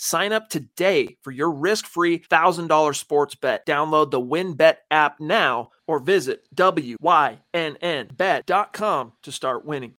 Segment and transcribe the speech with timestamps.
[0.00, 3.66] Sign up today for your risk-free $1,000 sports bet.
[3.66, 7.02] Download the WynnBET app now or visit wynnbet.com
[9.22, 9.94] to start winning.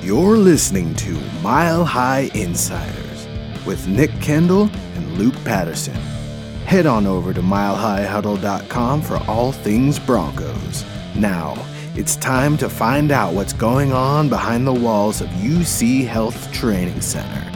[0.00, 3.26] You're listening to Mile High Insiders
[3.66, 6.19] with Nick Kendell and Luke Patterson.
[6.66, 10.84] Head on over to milehighhuddle.com for all things Broncos.
[11.16, 11.56] Now,
[11.96, 17.00] it's time to find out what's going on behind the walls of UC Health Training
[17.00, 17.50] Center.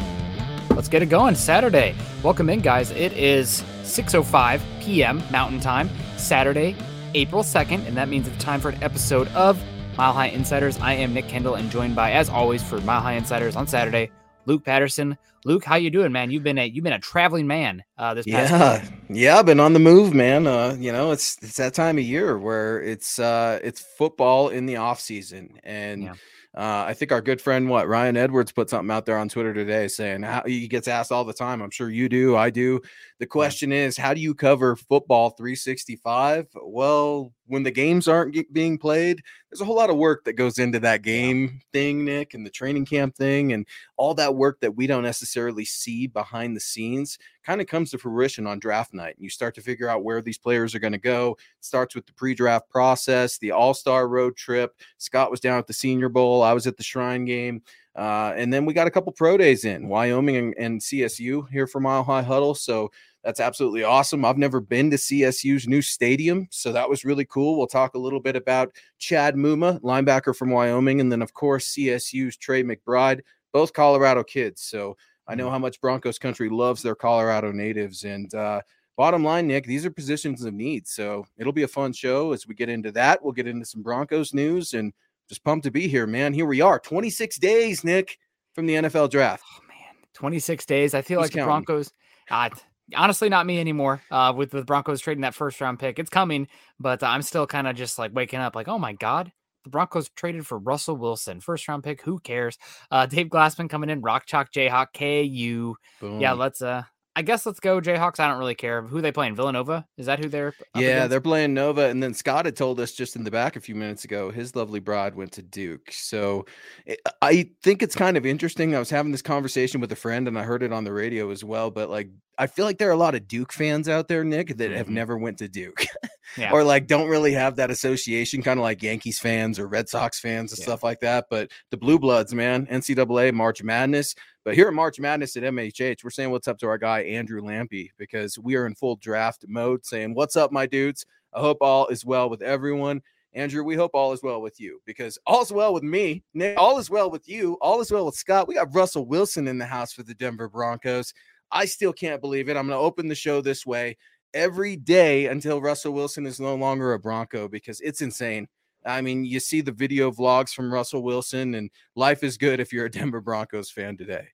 [0.74, 1.36] Let's get it going.
[1.36, 1.94] Saturday.
[2.24, 2.90] Welcome in, guys.
[2.90, 5.22] It is 6:05 p.m.
[5.30, 6.74] Mountain Time, Saturday,
[7.14, 9.62] April 2nd, and that means it's time for an episode of
[9.96, 10.78] Mile High Insiders.
[10.80, 14.10] I am Nick Kendell, and joined by, as always, for Mile High Insiders on Saturday,
[14.46, 15.16] Luke Patterson.
[15.46, 16.30] Luke, how you doing, man?
[16.30, 18.92] You've been a you've been a traveling man uh, this past yeah, week.
[19.10, 20.46] yeah, I've been on the move, man.
[20.46, 24.64] Uh, you know, it's it's that time of year where it's uh it's football in
[24.66, 26.12] the off season, and Yeah.
[26.56, 29.52] uh, I think our good friend what Ryan Edwards put something out there on Twitter
[29.52, 31.60] today saying how he gets asked all the time.
[31.60, 32.80] I'm sure you do, I do.
[33.20, 36.48] The question is, how do you cover football 365?
[36.64, 40.32] Well, when the games aren't ge- being played, there's a whole lot of work that
[40.32, 44.58] goes into that game thing, Nick, and the training camp thing, and all that work
[44.60, 48.92] that we don't necessarily see behind the scenes kind of comes to fruition on draft
[48.92, 49.14] night.
[49.14, 51.36] And you start to figure out where these players are going to go.
[51.58, 54.74] It starts with the pre-draft process, the all-star road trip.
[54.98, 56.42] Scott was down at the Senior Bowl.
[56.42, 57.62] I was at the Shrine game.
[57.96, 61.66] Uh, and then we got a couple pro days in Wyoming and, and CSU here
[61.66, 62.54] for Mile High Huddle.
[62.54, 62.90] So
[63.22, 64.24] that's absolutely awesome.
[64.24, 67.56] I've never been to CSU's new stadium, so that was really cool.
[67.56, 71.72] We'll talk a little bit about Chad Muma, linebacker from Wyoming, and then of course
[71.74, 73.20] CSU's Trey McBride,
[73.52, 74.60] both Colorado kids.
[74.62, 74.96] So
[75.26, 78.04] I know how much Broncos country loves their Colorado natives.
[78.04, 78.60] And uh,
[78.96, 80.86] bottom line, Nick, these are positions of need.
[80.86, 83.22] So it'll be a fun show as we get into that.
[83.22, 84.92] We'll get into some Broncos news and
[85.28, 86.32] just pumped to be here, man.
[86.32, 88.18] Here we are, 26 days, Nick,
[88.54, 89.44] from the NFL draft.
[89.56, 90.94] Oh man, 26 days.
[90.94, 91.42] I feel like the?
[91.42, 91.92] Broncos.
[92.30, 92.50] Uh,
[92.94, 94.02] honestly, not me anymore.
[94.10, 96.48] Uh, with the Broncos trading that first round pick, it's coming,
[96.78, 99.32] but I'm still kind of just like waking up, like, oh my god,
[99.64, 102.02] the Broncos traded for Russell Wilson, first round pick.
[102.02, 102.58] Who cares?
[102.90, 105.74] Uh, Dave Glassman coming in, Rock Chalk Jayhawk KU.
[106.20, 106.62] Yeah, let's.
[106.62, 106.82] Uh,
[107.16, 108.18] I guess let's go Jayhawks.
[108.18, 109.36] I don't really care who they playing.
[109.36, 110.54] Villanova is that who they're?
[110.74, 111.10] Yeah, against?
[111.10, 113.74] they're playing Nova, and then Scott had told us just in the back a few
[113.74, 115.92] minutes ago his lovely bride went to Duke.
[115.92, 116.46] So
[116.86, 118.74] eh, it, I think it's kind of interesting.
[118.74, 121.30] I was having this conversation with a friend, and I heard it on the radio
[121.30, 121.70] as well.
[121.70, 122.08] But like,
[122.38, 124.86] I feel like there are a lot of Duke fans out there, Nick, that have
[124.88, 124.90] Mhm.
[124.92, 125.86] never went to Duke,
[126.36, 126.50] Yeah.
[126.52, 130.18] or like don't really have that association, kind of like Yankees fans or Red Sox
[130.20, 130.64] fans and Yeah.
[130.64, 131.26] stuff like that.
[131.30, 134.14] But the Blue Bloods, man, NCAA March Madness.
[134.44, 137.40] But here at March Madness at MHH, we're saying what's up to our guy Andrew
[137.40, 141.06] Lampy because we are in full draft mode, saying what's up, my dudes.
[141.32, 143.02] I hope all is well with everyone.
[143.32, 146.22] Andrew, we hope all is well with you because all's well with me.
[146.34, 147.54] Nick, all is well with you.
[147.60, 148.46] All is well with Scott.
[148.46, 151.12] We got Russell Wilson in the house for the Denver Broncos.
[151.50, 152.56] I still can't believe it.
[152.56, 153.96] I'm going to open the show this way
[154.32, 158.48] every day until Russell Wilson is no longer a Bronco because it's insane.
[158.86, 162.72] I mean, you see the video vlogs from Russell Wilson, and life is good if
[162.72, 164.26] you're a Denver Broncos fan today.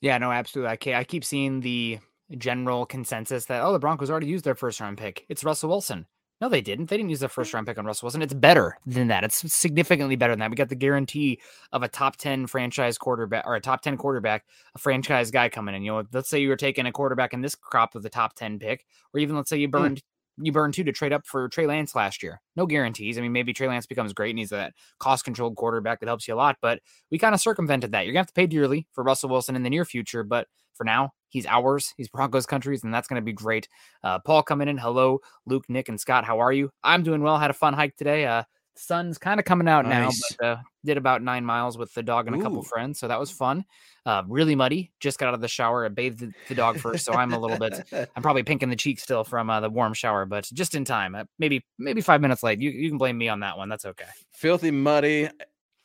[0.00, 0.92] Yeah, no, absolutely.
[0.94, 1.98] I, I keep seeing the
[2.36, 5.24] general consensus that oh, the Broncos already used their first round pick.
[5.28, 6.06] It's Russell Wilson.
[6.40, 6.88] No, they didn't.
[6.88, 7.54] They didn't use their first mm.
[7.54, 8.22] round pick on Russell Wilson.
[8.22, 9.24] It's better than that.
[9.24, 10.50] It's significantly better than that.
[10.50, 11.40] We got the guarantee
[11.72, 14.44] of a top 10 franchise quarterback or a top 10 quarterback,
[14.74, 15.82] a franchise guy coming in.
[15.82, 18.34] You know, let's say you were taking a quarterback in this crop with the top
[18.34, 19.72] 10 pick, or even let's say you mm.
[19.72, 20.02] burned
[20.40, 22.40] you burned two to trade up for Trey Lance last year.
[22.56, 23.18] No guarantees.
[23.18, 26.28] I mean, maybe Trey Lance becomes great and he's that cost controlled quarterback that helps
[26.28, 28.04] you a lot, but we kind of circumvented that.
[28.04, 30.84] You're gonna have to pay dearly for Russell Wilson in the near future, but for
[30.84, 31.92] now, he's ours.
[31.96, 33.68] He's Broncos countries, and that's gonna be great.
[34.04, 34.78] Uh, Paul coming in.
[34.78, 36.24] Hello, Luke, Nick, and Scott.
[36.24, 36.70] How are you?
[36.84, 37.38] I'm doing well.
[37.38, 38.26] Had a fun hike today.
[38.26, 38.44] Uh,
[38.78, 42.26] sun's kind of coming out now, but uh, did about nine miles with the dog
[42.26, 43.64] and a couple friends, so that was fun.
[44.06, 44.90] Uh, really muddy.
[45.00, 45.84] Just got out of the shower.
[45.84, 47.80] I bathed the, the dog first, so I'm a little bit.
[48.16, 50.84] I'm probably pink in the cheek still from uh, the warm shower, but just in
[50.84, 51.14] time.
[51.14, 52.60] Uh, maybe maybe five minutes late.
[52.60, 53.68] You you can blame me on that one.
[53.68, 54.06] That's okay.
[54.32, 55.28] filthy muddy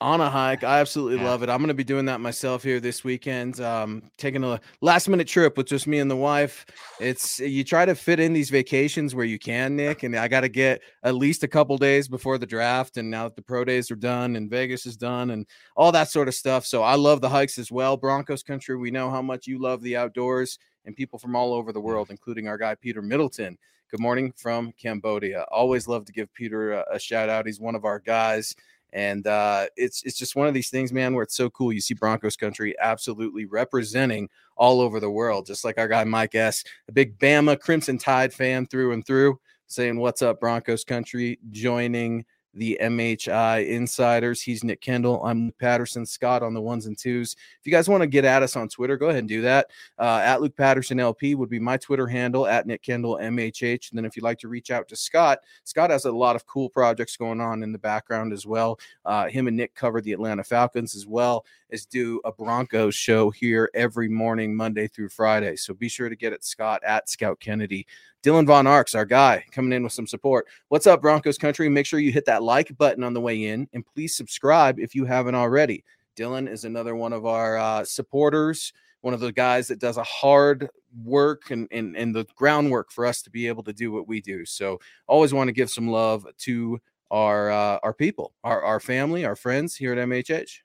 [0.04, 0.66] on a hike.
[0.66, 1.30] I absolutely yeah.
[1.30, 1.50] love it.
[1.50, 3.62] I'm going to be doing that myself here this weekend.
[3.62, 6.66] Um, taking a last minute trip with just me and the wife.
[7.00, 10.42] It's you try to fit in these vacations where you can, Nick, and I got
[10.42, 12.98] to get at least a couple days before the draft.
[12.98, 15.48] And now that the pro days are done and Vegas is done and
[15.78, 16.66] all that sort of stuff.
[16.66, 17.96] So I love the hikes as well.
[17.96, 18.76] Broncos country.
[18.76, 22.10] We know how much you love the outdoors and people from all over the world,
[22.10, 23.58] including our guy Peter Middleton.
[23.90, 25.46] Good morning from Cambodia.
[25.50, 27.46] Always love to give Peter a, a shout out.
[27.46, 28.54] He's one of our guys.
[28.94, 31.74] And uh, it's it's just one of these things, man, where it's so cool.
[31.74, 36.36] You see Broncos country absolutely representing all over the world, just like our guy Mike
[36.36, 41.40] S, a big Bama Crimson Tide fan through and through, saying what's up, Broncos country,
[41.50, 42.24] joining
[42.54, 44.42] the MHI Insiders.
[44.42, 45.22] He's Nick Kendell.
[45.24, 47.36] I'm Luke Patterson Scott on the ones and twos.
[47.60, 49.72] If you guys want to get at us on Twitter, go ahead and do that.
[49.98, 53.90] Uh, at Luke Patterson LP would be my Twitter handle, at Nick Kendell MHH.
[53.90, 56.46] And then if you'd like to reach out to Scott, Scott has a lot of
[56.46, 58.80] cool projects going on in the background as well.
[59.06, 63.32] Uh, him and Nick cover the Atlanta Falcons as well as do a Broncos show
[63.32, 65.56] here every morning, Monday through Friday.
[65.56, 67.88] So be sure to get at Scott at Scout Kennedy.
[68.24, 70.48] Dylan Von Arks, our guy, coming in with some support.
[70.70, 71.68] What's up, Broncos country?
[71.68, 74.96] Make sure you hit that like button on the way in and please subscribe if
[74.96, 75.84] you haven't already.
[76.16, 78.72] Dylan is another one of our uh, supporters,
[79.02, 80.70] one of the guys that does a hard
[81.04, 84.22] work and, and, and the groundwork for us to be able to do what we
[84.22, 84.46] do.
[84.46, 86.80] So always want to give some love to
[87.12, 90.60] our uh, our people, our, our family, our friends here at MHH.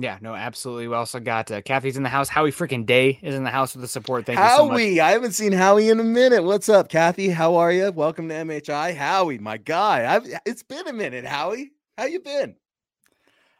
[0.00, 0.86] Yeah, no, absolutely.
[0.86, 2.28] We also got uh, Kathy's in the house.
[2.28, 4.26] Howie freaking Day is in the house with the support.
[4.26, 5.04] Thank Howie, you so much.
[5.04, 6.44] I haven't seen Howie in a minute.
[6.44, 7.30] What's up, Kathy?
[7.30, 7.90] How are you?
[7.90, 8.94] Welcome to MHI.
[8.94, 10.14] Howie, my guy.
[10.14, 11.72] I've, it's been a minute, Howie.
[11.96, 12.54] How you been?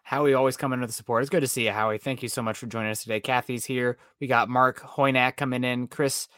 [0.04, 1.24] Howie always coming with the support.
[1.24, 1.98] It's good to see you, Howie.
[1.98, 3.18] Thank you so much for joining us today.
[3.18, 3.98] Kathy's here.
[4.20, 6.28] We got Mark Hoynak coming in, Chris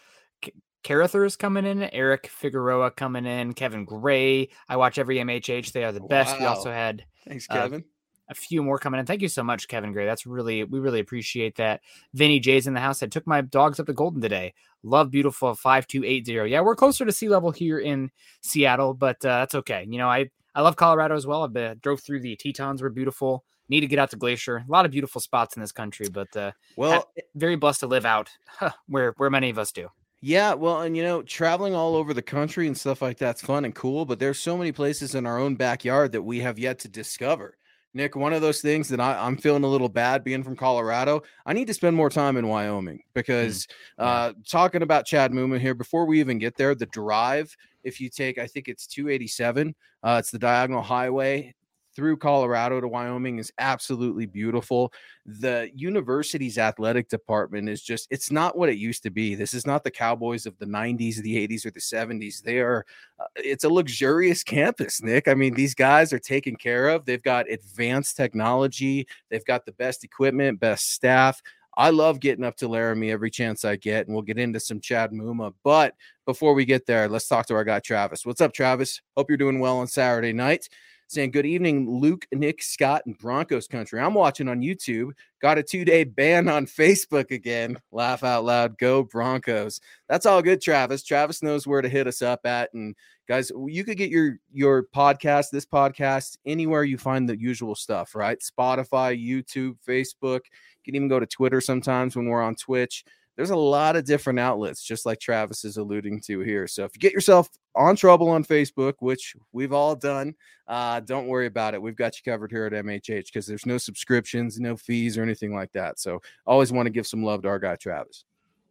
[0.83, 4.49] Carothers coming in, Eric Figueroa coming in, Kevin Gray.
[4.67, 5.73] I watch every MHH.
[5.73, 6.33] They are the best.
[6.33, 6.39] Wow.
[6.39, 7.81] We also had thanks, Kevin.
[7.81, 8.00] Uh,
[8.31, 9.07] a few more coming in.
[9.07, 10.07] Thank you so much, Kevin Gray.
[10.07, 11.81] That's really we really appreciate that.
[12.15, 13.03] Vinny J's in the house.
[13.03, 14.55] I took my dogs up to Golden today.
[14.83, 16.45] Love beautiful five two eight zero.
[16.45, 18.11] Yeah, we're closer to sea level here in
[18.41, 19.85] Seattle, but uh, that's okay.
[19.89, 21.43] You know, I I love Colorado as well.
[21.43, 22.81] I been, drove through the Tetons.
[22.81, 23.45] Were beautiful.
[23.69, 24.57] Need to get out to Glacier.
[24.57, 28.07] A lot of beautiful spots in this country, but uh, well, very blessed to live
[28.07, 29.89] out huh, where where many of us do.
[30.23, 33.65] Yeah, well, and you know, traveling all over the country and stuff like that's fun
[33.65, 36.79] and cool, but there's so many places in our own backyard that we have yet
[36.81, 37.57] to discover.
[37.93, 41.23] Nick, one of those things that I, am feeling a little bad being from Colorado.
[41.45, 44.05] I need to spend more time in Wyoming mm, because mm, yeah.
[44.05, 48.09] uh, talking about Chad Muma here, before we even get there, the drive, if you
[48.09, 51.55] take, I think it's 287, uh, it's the diagonal highway
[52.01, 54.91] through Colorado to Wyoming is absolutely beautiful.
[55.27, 59.35] The university's athletic department is just, it's not what it used to be.
[59.35, 62.43] This is not the Cowboys of the 90s, the 80s, or the 70s.
[62.43, 62.87] They are,
[63.19, 65.29] uh, it's a luxurious campus, Nick.
[65.29, 67.05] I mean, these guys are taken care of.
[67.05, 71.43] They've got advanced technology, they've got the best equipment, best staff.
[71.77, 74.81] I love getting up to Laramie every chance I get, and we'll get into some
[74.81, 75.53] Chad Muma.
[75.63, 75.95] But
[76.25, 78.25] before we get there, let's talk to our guy Travis.
[78.25, 79.03] What's up, Travis?
[79.19, 80.67] Hope you're doing well on Saturday night
[81.11, 84.01] saying, Good evening, Luke, Nick, Scott, and Broncos country.
[84.01, 85.11] I'm watching on YouTube.
[85.43, 87.77] Got a two day ban on Facebook again.
[87.91, 88.79] Laugh out loud.
[88.79, 89.81] Go Broncos.
[90.09, 91.03] That's all good, Travis.
[91.03, 92.73] Travis knows where to hit us up at.
[92.75, 92.95] And
[93.27, 98.15] guys, you could get your your podcast, this podcast, anywhere you find the usual stuff,
[98.15, 98.39] right?
[98.39, 100.41] Spotify, YouTube, Facebook.
[100.45, 103.05] You can even go to Twitter sometimes when we're on Twitch
[103.37, 106.67] there's a lot of different outlets, just like Travis is alluding to here.
[106.67, 110.35] So if you get yourself on trouble on Facebook, which we've all done,
[110.69, 111.81] uh, don't worry about it.
[111.81, 115.55] We've got you covered here at MHH because there's no subscriptions, no fees, or anything
[115.55, 115.99] like that.
[115.99, 118.25] So always want to give some love to our guy Travis.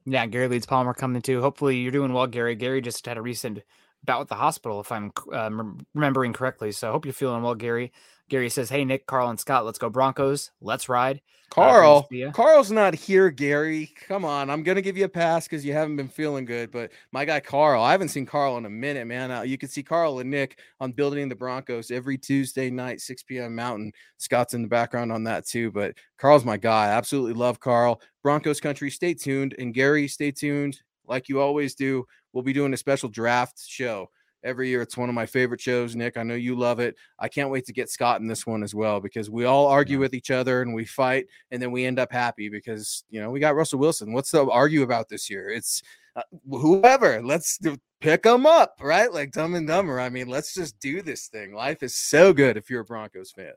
[0.06, 1.42] Yeah, Gary Leeds Palmer coming too.
[1.42, 2.56] Hopefully you're doing well, Gary.
[2.56, 3.60] Gary just had a recent
[4.04, 5.50] bout with the hospital, if I'm uh,
[5.94, 6.72] remembering correctly.
[6.72, 7.92] So I hope you're feeling well, Gary.
[8.30, 10.52] Gary says, "Hey Nick, Carl, and Scott, let's go Broncos.
[10.62, 13.32] Let's ride." Uh, Carl, uh, Carl's not here.
[13.32, 14.52] Gary, come on.
[14.52, 16.72] I'm gonna give you a pass because you haven't been feeling good.
[16.72, 19.32] But my guy Carl, I haven't seen Carl in a minute, man.
[19.32, 23.24] Uh, you can see Carl and Nick on building the Broncos every Tuesday night, 6
[23.24, 23.56] p.m.
[23.56, 23.92] Mountain.
[24.18, 25.72] Scott's in the background on that too.
[25.72, 26.86] But Carl's my guy.
[26.86, 28.00] I absolutely love Carl.
[28.22, 28.92] Broncos country.
[28.92, 30.80] Stay tuned, and Gary, stay tuned
[31.10, 32.06] like you always do.
[32.32, 34.10] We'll be doing a special draft show
[34.44, 34.82] every year.
[34.82, 36.18] It's one of my favorite shows, Nick.
[36.18, 36.96] I know you love it.
[37.20, 39.98] I can't wait to get Scott in this one as well because we all argue
[39.98, 40.02] yeah.
[40.02, 43.32] with each other and we fight and then we end up happy because, you know,
[43.32, 44.14] we got Russell Wilson.
[44.14, 45.50] What's to argue about this year?
[45.50, 45.82] It's
[46.16, 47.22] uh, whoever.
[47.22, 47.60] Let's
[48.02, 49.12] pick them up, right?
[49.12, 50.00] Like Dumb and Dumber.
[50.00, 51.54] I mean, let's just do this thing.
[51.54, 53.54] Life is so good if you're a Broncos fan.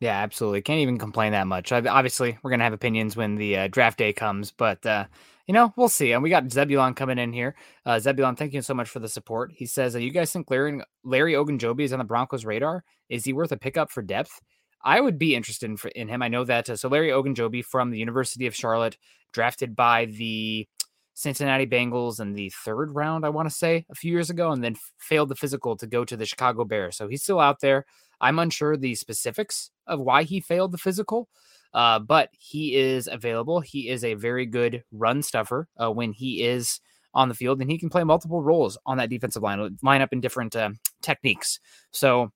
[0.00, 0.62] Yeah, absolutely.
[0.62, 1.72] Can't even complain that much.
[1.72, 5.06] Obviously, we're gonna have opinions when the uh, draft day comes, but uh,
[5.48, 6.12] you know, we'll see.
[6.12, 7.56] And we got Zebulon coming in here.
[7.86, 9.50] Uh, Zebulon, thank you so much for the support.
[9.54, 12.84] He says, "You guys think Larry Larry Ogunjobi is on the Broncos' radar?
[13.08, 14.40] Is he worth a pickup for depth?
[14.84, 16.22] I would be interested in, in him.
[16.22, 18.98] I know that uh, so Larry Ogunjobi from the University of Charlotte,
[19.32, 20.68] drafted by the
[21.14, 24.62] Cincinnati Bengals in the third round, I want to say, a few years ago, and
[24.62, 26.96] then failed the physical to go to the Chicago Bears.
[26.96, 27.86] So he's still out there.
[28.20, 31.28] I'm unsure the specifics of why he failed the physical,
[31.74, 33.60] uh, but he is available.
[33.60, 36.80] He is a very good run stuffer uh, when he is
[37.14, 40.12] on the field, and he can play multiple roles on that defensive line, line up
[40.12, 40.70] in different uh,
[41.02, 41.58] techniques.
[41.90, 42.30] So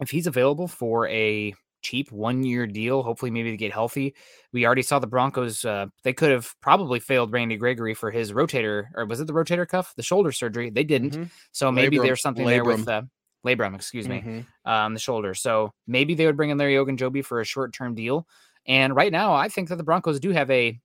[0.00, 3.02] if he's available for a cheap one year deal.
[3.02, 4.14] Hopefully, maybe to get healthy.
[4.52, 5.64] We already saw the Broncos.
[5.64, 9.32] Uh, they could have probably failed Randy Gregory for his rotator, or was it the
[9.32, 10.70] rotator cuff, the shoulder surgery?
[10.70, 11.12] They didn't.
[11.12, 11.24] Mm-hmm.
[11.52, 12.48] So maybe labrum, there's something labrum.
[12.48, 13.02] there with uh,
[13.46, 14.70] labrum, excuse me, mm-hmm.
[14.70, 15.34] um, the shoulder.
[15.34, 18.26] So maybe they would bring in Larry Ogunjobi for a short term deal.
[18.66, 20.78] And right now, I think that the Broncos do have a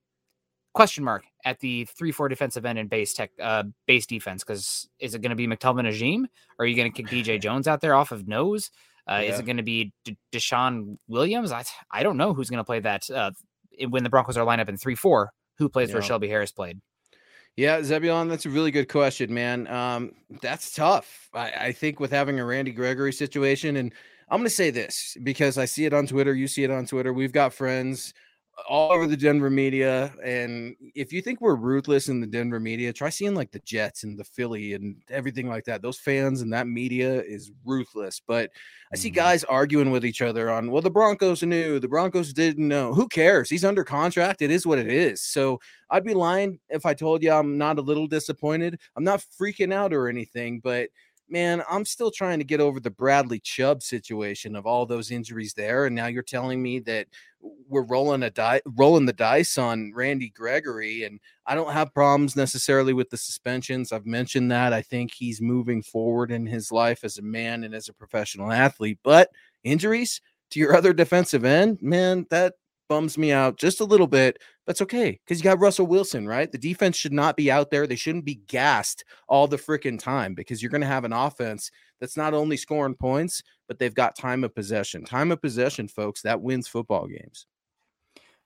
[0.74, 4.90] question mark at the three four defensive end and base tech uh base defense because
[5.00, 6.28] is it going to be McTelvin Agim?
[6.60, 8.72] Or are you going to kick DJ Jones out there off of nose?
[9.10, 9.34] Uh, yeah.
[9.34, 11.52] Is it going to be D- DeShawn Williams?
[11.52, 13.32] I I don't know who's going to play that uh,
[13.90, 15.32] when the Broncos are lined up in three four.
[15.58, 15.96] Who plays yeah.
[15.96, 16.82] where Shelby Harris played?
[17.56, 19.68] Yeah, Zebulon, that's a really good question, man.
[19.68, 21.30] Um, that's tough.
[21.34, 23.94] I, I think with having a Randy Gregory situation, and
[24.30, 26.34] I'm going to say this because I see it on Twitter.
[26.34, 27.14] You see it on Twitter.
[27.14, 28.14] We've got friends
[28.70, 30.14] all over the Denver media.
[30.24, 34.04] And if you think we're ruthless in the Denver media, try seeing like the Jets
[34.04, 35.82] and the Philly and everything like that.
[35.82, 38.22] Those fans and that media is ruthless.
[38.26, 38.52] But
[38.94, 39.16] I see mm-hmm.
[39.16, 42.94] guys arguing with each other on, well, the Broncos knew, the Broncos didn't know.
[42.94, 43.50] Who cares?
[43.50, 44.42] He's under contract.
[44.42, 45.22] It is what it is.
[45.22, 48.80] So I'd be lying if I told you I'm not a little disappointed.
[48.96, 50.90] I'm not freaking out or anything, but
[51.30, 55.54] man, I'm still trying to get over the Bradley Chubb situation of all those injuries
[55.54, 55.86] there.
[55.86, 57.08] And now you're telling me that
[57.68, 61.04] we're rolling a die, rolling the dice on Randy Gregory.
[61.04, 63.92] And I don't have problems necessarily with the suspensions.
[63.92, 64.74] I've mentioned that.
[64.74, 68.52] I think he's moving forward in his life as a man and as a professional
[68.52, 69.00] athlete.
[69.04, 69.30] But
[69.64, 72.54] injuries to your other defensive end, man, that
[72.88, 74.38] bums me out just a little bit.
[74.68, 76.52] That's okay because you got Russell Wilson, right?
[76.52, 77.86] The defense should not be out there.
[77.86, 81.70] They shouldn't be gassed all the freaking time because you're going to have an offense
[82.00, 85.06] that's not only scoring points, but they've got time of possession.
[85.06, 87.46] Time of possession, folks, that wins football games.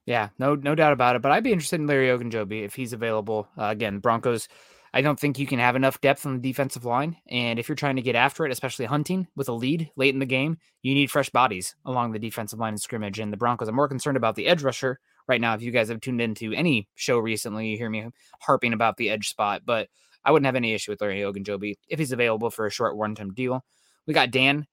[0.06, 1.22] Yeah, no, no doubt about it.
[1.22, 3.48] But I'd be interested in Larry Ogunjobi if he's available.
[3.58, 4.48] Uh, again, Broncos
[4.94, 7.18] I don't think you can have enough depth on the defensive line.
[7.30, 10.20] And if you're trying to get after it, especially hunting with a lead late in
[10.20, 13.20] the game, you need fresh bodies along the defensive line and scrimmage.
[13.20, 15.54] And the Broncos are more concerned about the edge rusher right now.
[15.54, 18.08] If you guys have tuned into any show recently, you hear me
[18.42, 19.90] harping about the edge spot, but
[20.24, 23.16] I wouldn't have any issue with Larry Ogunjobi if he's available for a short one
[23.16, 23.64] time deal.
[24.06, 24.66] We got Dan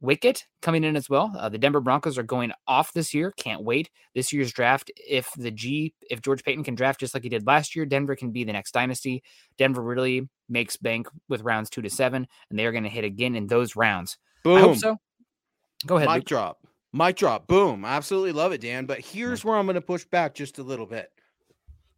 [0.00, 1.32] Wicket coming in as well.
[1.36, 3.32] Uh, the Denver Broncos are going off this year.
[3.38, 3.90] Can't wait.
[4.14, 7.46] This year's draft, if the G, if George Paton can draft just like he did
[7.46, 9.22] last year, Denver can be the next dynasty.
[9.56, 13.04] Denver really makes bank with rounds two to seven, and they are going to hit
[13.04, 14.18] again in those rounds.
[14.44, 14.58] Boom.
[14.58, 14.96] I hope so.
[15.86, 16.08] Go ahead.
[16.08, 16.24] Mic Luke.
[16.26, 16.58] drop.
[16.92, 17.46] Mic drop.
[17.46, 17.84] Boom.
[17.84, 18.86] I absolutely love it, Dan.
[18.86, 21.08] But here's where I'm going to push back just a little bit.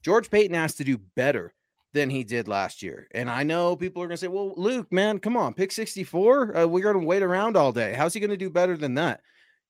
[0.03, 1.53] George Paton has to do better
[1.95, 3.09] than he did last year.
[3.13, 6.57] And I know people are going to say, well, Luke, man, come on, pick 64.
[6.57, 7.95] Uh, we're going to wait around all day.
[7.95, 9.21] How's he going to do better than that?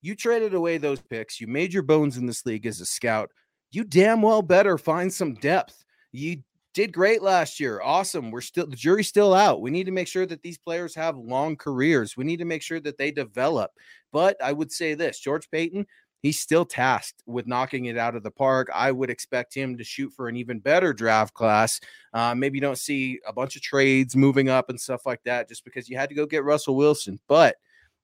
[0.03, 1.41] You traded away those picks.
[1.41, 3.31] You made your bones in this league as a scout.
[3.71, 5.85] You damn well better find some depth.
[6.13, 6.43] You
[6.75, 7.81] did great last year.
[7.83, 8.31] Awesome.
[8.31, 9.61] We're still, the jury's still out.
[9.61, 12.17] We need to make sure that these players have long careers.
[12.17, 13.73] We need to make sure that they develop.
[14.13, 15.87] But I would say this George Paton,
[16.23, 18.69] he's still tasked with knocking it out of the park.
[18.75, 21.81] I would expect him to shoot for an even better draft class.
[22.13, 25.49] Uh, maybe you don't see a bunch of trades moving up and stuff like that
[25.49, 27.19] just because you had to go get Russell Wilson.
[27.29, 27.57] But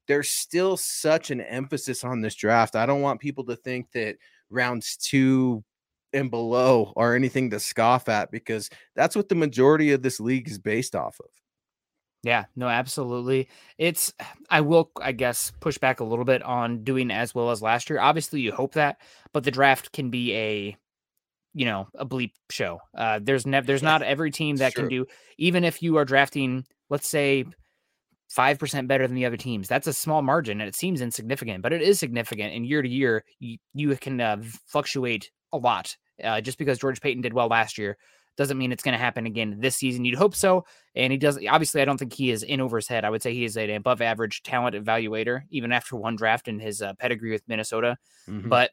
[0.07, 2.77] there's still such an emphasis on this draft.
[2.77, 4.17] I don't want people to think that
[4.51, 5.65] rounds two
[6.13, 10.49] and below are anything to scoff at because that's what the majority of this league
[10.49, 11.27] is based off of.
[12.25, 13.49] Yeah, no, absolutely.
[13.79, 14.13] It's
[14.51, 17.89] I will I guess push back a little bit on doing as well as last
[17.91, 18.01] year.
[18.01, 18.97] Obviously, you hope that,
[19.33, 20.77] but the draft can be a
[21.57, 22.81] you know, a bleep show.
[22.97, 25.07] Uh there's never there's not every team that can do
[25.39, 27.45] even if you are drafting let's say
[28.37, 29.69] 5% better than the other teams.
[29.69, 32.89] That's a small margin and it seems insignificant, but it is significant and year to
[32.89, 35.97] year you, you can uh, fluctuate a lot.
[36.23, 37.97] Uh, just because George Paton did well last year
[38.37, 40.05] doesn't mean it's going to happen again this season.
[40.05, 40.65] You'd hope so.
[40.95, 41.39] And he does.
[41.49, 43.05] Obviously, I don't think he is in over his head.
[43.05, 46.59] I would say he is an above average talent evaluator, even after one draft in
[46.59, 47.97] his uh, pedigree with Minnesota.
[48.29, 48.49] Mm-hmm.
[48.49, 48.71] But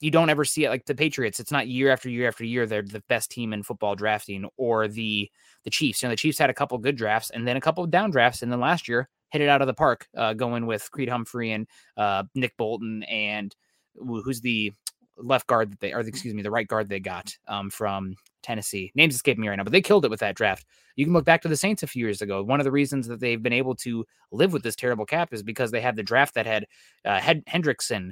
[0.00, 1.38] you don't ever see it like the Patriots.
[1.38, 4.88] It's not year after year after year they're the best team in football drafting, or
[4.88, 5.30] the
[5.64, 6.02] the Chiefs.
[6.02, 8.10] You know, the Chiefs had a couple good drafts and then a couple of down
[8.10, 11.08] drafts, and then last year hit it out of the park, uh, going with Creed
[11.08, 11.66] Humphrey and
[11.96, 13.54] uh, Nick Bolton and
[13.94, 14.72] who's the
[15.16, 18.92] left guard that they, or excuse me, the right guard they got um, from Tennessee.
[18.94, 20.66] Names escaping me right now, but they killed it with that draft.
[20.96, 22.42] You can look back to the Saints a few years ago.
[22.42, 25.42] One of the reasons that they've been able to live with this terrible cap is
[25.42, 26.66] because they had the draft that had
[27.04, 28.10] uh, Hendrickson,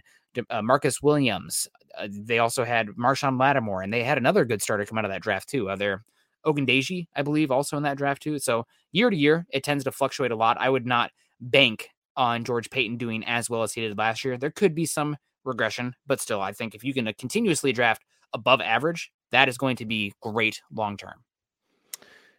[0.48, 1.68] uh, Marcus Williams.
[1.98, 5.10] Uh, they also had Marshon Lattimore, and they had another good starter come out of
[5.10, 5.68] that draft too.
[5.68, 6.02] Uh, they're
[6.46, 8.38] Ogundeji, I believe, also in that draft too.
[8.38, 10.56] So year to year, it tends to fluctuate a lot.
[10.58, 11.10] I would not
[11.40, 14.36] bank on George Paton doing as well as he did last year.
[14.36, 18.04] There could be some regression, but still, I think if you can uh, continuously draft
[18.32, 21.14] above average, that is going to be great long term.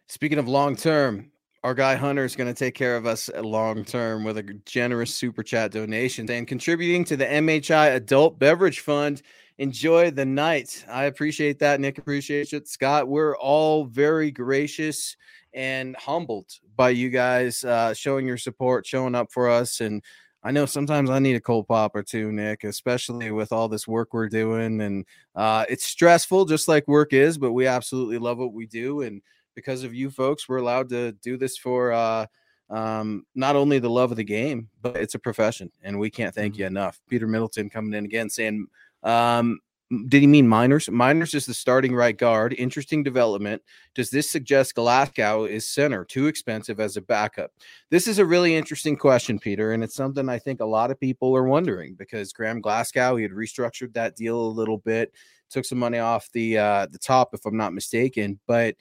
[0.08, 1.30] Speaking of long term,
[1.64, 5.14] our guy Hunter is going to take care of us long term with a generous
[5.14, 9.22] super chat donation and contributing to the MHI Adult Beverage Fund.
[9.58, 10.84] Enjoy the night.
[10.90, 11.78] I appreciate that.
[11.78, 12.66] Nick appreciates it.
[12.66, 15.16] Scott, we're all very gracious
[15.54, 19.80] and humbled by you guys uh, showing your support, showing up for us.
[19.80, 20.02] And
[20.44, 23.86] I know sometimes I need a cold pop or two, Nick, especially with all this
[23.86, 24.80] work we're doing.
[24.80, 25.06] And
[25.36, 29.02] uh, it's stressful, just like work is, but we absolutely love what we do.
[29.02, 29.22] And
[29.54, 32.26] because of you folks, we're allowed to do this for uh,
[32.70, 35.70] um, not only the love of the game, but it's a profession.
[35.82, 36.76] And we can't thank you mm-hmm.
[36.76, 37.00] enough.
[37.08, 38.66] Peter Middleton coming in again saying,
[39.04, 39.60] um,
[40.08, 40.88] did he mean Meinerz?
[40.88, 42.54] Meinerz is the starting right guard.
[42.56, 43.60] Interesting development.
[43.94, 46.04] Does this suggest Glasgow is center?
[46.04, 47.50] Too expensive as a backup?
[47.90, 50.98] This is a really interesting question, Peter, and it's something I think a lot of
[50.98, 55.12] people are wondering because Graham Glasgow he had restructured that deal a little bit,
[55.50, 58.40] took some money off the uh, the top, if I'm not mistaken.
[58.46, 58.76] But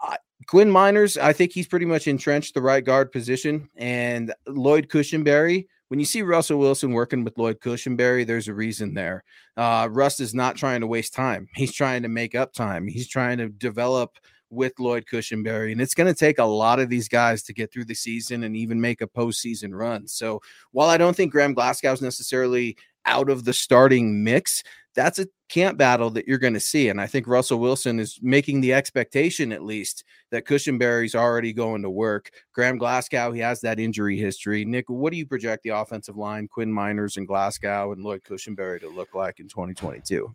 [0.00, 0.16] uh,
[0.48, 5.66] Quinn Meinerz, I think he's pretty much entrenched the right guard position, and Lloyd Cushenberry
[5.88, 9.24] when you see Russell Wilson working with Lloyd Cushenberry, there's a reason there.
[9.56, 11.48] Uh, Russ is not trying to waste time.
[11.54, 12.86] He's trying to make up time.
[12.86, 14.16] He's trying to develop
[14.50, 15.72] with Lloyd Cushenberry.
[15.72, 18.44] And it's going to take a lot of these guys to get through the season
[18.44, 20.06] and even make a postseason run.
[20.06, 20.40] So
[20.72, 22.76] while I don't think Graham Glasgow is necessarily
[23.08, 24.62] out of the starting mix,
[24.94, 26.88] that's a camp battle that you're going to see.
[26.88, 31.82] And I think Russell Wilson is making the expectation, at least, that Cushenberry's already going
[31.82, 32.30] to work.
[32.52, 34.64] Graham Glasgow, he has that injury history.
[34.64, 38.80] Nick, what do you project the offensive line, Quinn Meinerz and Glasgow and Lloyd Cushenberry
[38.80, 40.34] to look like in 2022?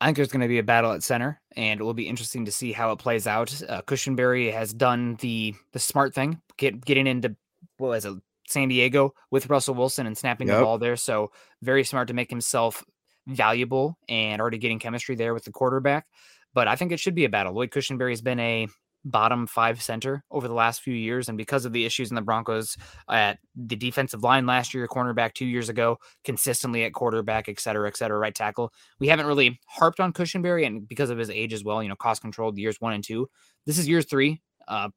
[0.00, 2.44] I think there's going to be a battle at center, and it will be interesting
[2.44, 3.62] to see how it plays out.
[3.66, 7.34] Uh, Cushenberry has done the the smart thing, get, getting into
[7.78, 8.14] what was it,
[8.46, 10.58] San Diego with Russell Wilson and snapping yep.
[10.58, 10.96] the ball there.
[10.96, 11.30] So
[11.62, 12.84] very smart to make himself
[13.26, 16.06] valuable and already getting chemistry there with the quarterback.
[16.52, 17.54] But I think it should be a battle.
[17.54, 18.68] Lloyd Cushenberry has been a
[19.06, 21.28] bottom five center over the last few years.
[21.28, 22.76] And because of the issues in the Broncos
[23.10, 27.86] at the defensive line last year, cornerback two years ago, consistently at quarterback, et cetera,
[27.86, 30.66] et cetera, right tackle, we haven't really harped on Cushenberry.
[30.66, 33.28] And because of his age as well, you know, cost controlled years one and two.
[33.66, 34.40] This is years three.
[34.66, 34.88] Uh,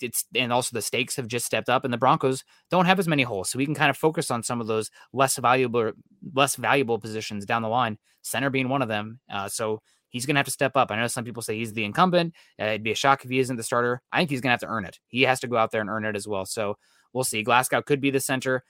[0.00, 3.08] it's and also the stakes have just stepped up and the Broncos don't have as
[3.08, 3.50] many holes.
[3.50, 5.92] So we can kind of focus on some of those less valuable
[6.34, 9.20] less valuable positions down the line, center being one of them.
[9.30, 10.90] Uh, so he's going to have to step up.
[10.90, 12.34] I know some people say he's the incumbent.
[12.60, 14.02] Uh, it'd be a shock if he isn't the starter.
[14.12, 14.98] I think he's going to have to earn it.
[15.08, 16.46] He has to go out there and earn it as well.
[16.46, 16.78] So
[17.12, 17.42] we'll see.
[17.42, 18.64] Glasgow could be the center.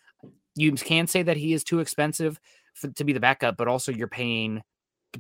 [0.55, 2.41] You can say that he is too expensive
[2.75, 4.63] for, to be the backup, but also you're paying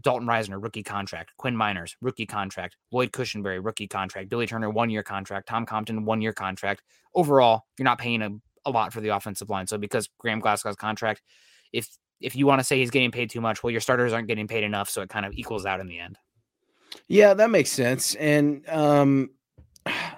[0.00, 1.32] Dalton Risner, rookie contract.
[1.38, 2.76] Quinn Meinerz, rookie contract.
[2.92, 4.28] Lloyd Cushenberry, rookie contract.
[4.28, 5.48] Billy Turner, one year contract.
[5.48, 6.82] Tom Compton, one year contract.
[7.14, 8.30] Overall, you're not paying a,
[8.64, 9.66] a lot for the offensive line.
[9.66, 11.22] So because Graham Glasgow's contract,
[11.72, 11.88] if
[12.20, 14.48] if you want to say he's getting paid too much, well, your starters aren't getting
[14.48, 16.18] paid enough, so it kind of equals out in the end.
[17.08, 18.14] Yeah, that makes sense.
[18.14, 19.30] And um,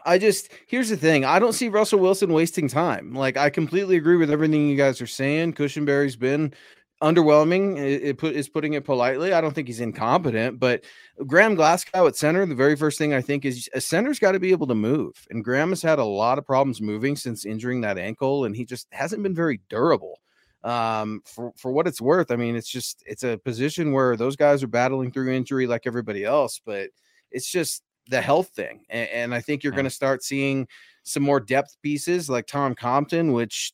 [0.05, 3.15] I just here's the thing: I don't see Russell Wilson wasting time.
[3.15, 5.55] Like I completely agree with everything you guys are saying.
[5.55, 6.55] Cushenberry's been
[7.03, 7.79] underwhelming.
[7.79, 9.33] It, put is putting it politely.
[9.33, 10.85] I don't think he's incompetent, but
[11.27, 12.45] Graham Glasgow at center.
[12.47, 15.15] The very first thing I think is a center's got to be able to move,
[15.31, 18.65] and Graham has had a lot of problems moving since injuring that ankle, and he
[18.65, 20.21] just hasn't been very durable.
[20.65, 24.37] Um, for for what it's worth, I mean, it's just it's a position where those
[24.37, 26.91] guys are battling through injury like everybody else, but
[27.31, 29.77] it's just the health thing, and, and I think you're yeah.
[29.77, 30.67] going to start seeing
[31.05, 33.73] some more depth pieces like Tom Compton, which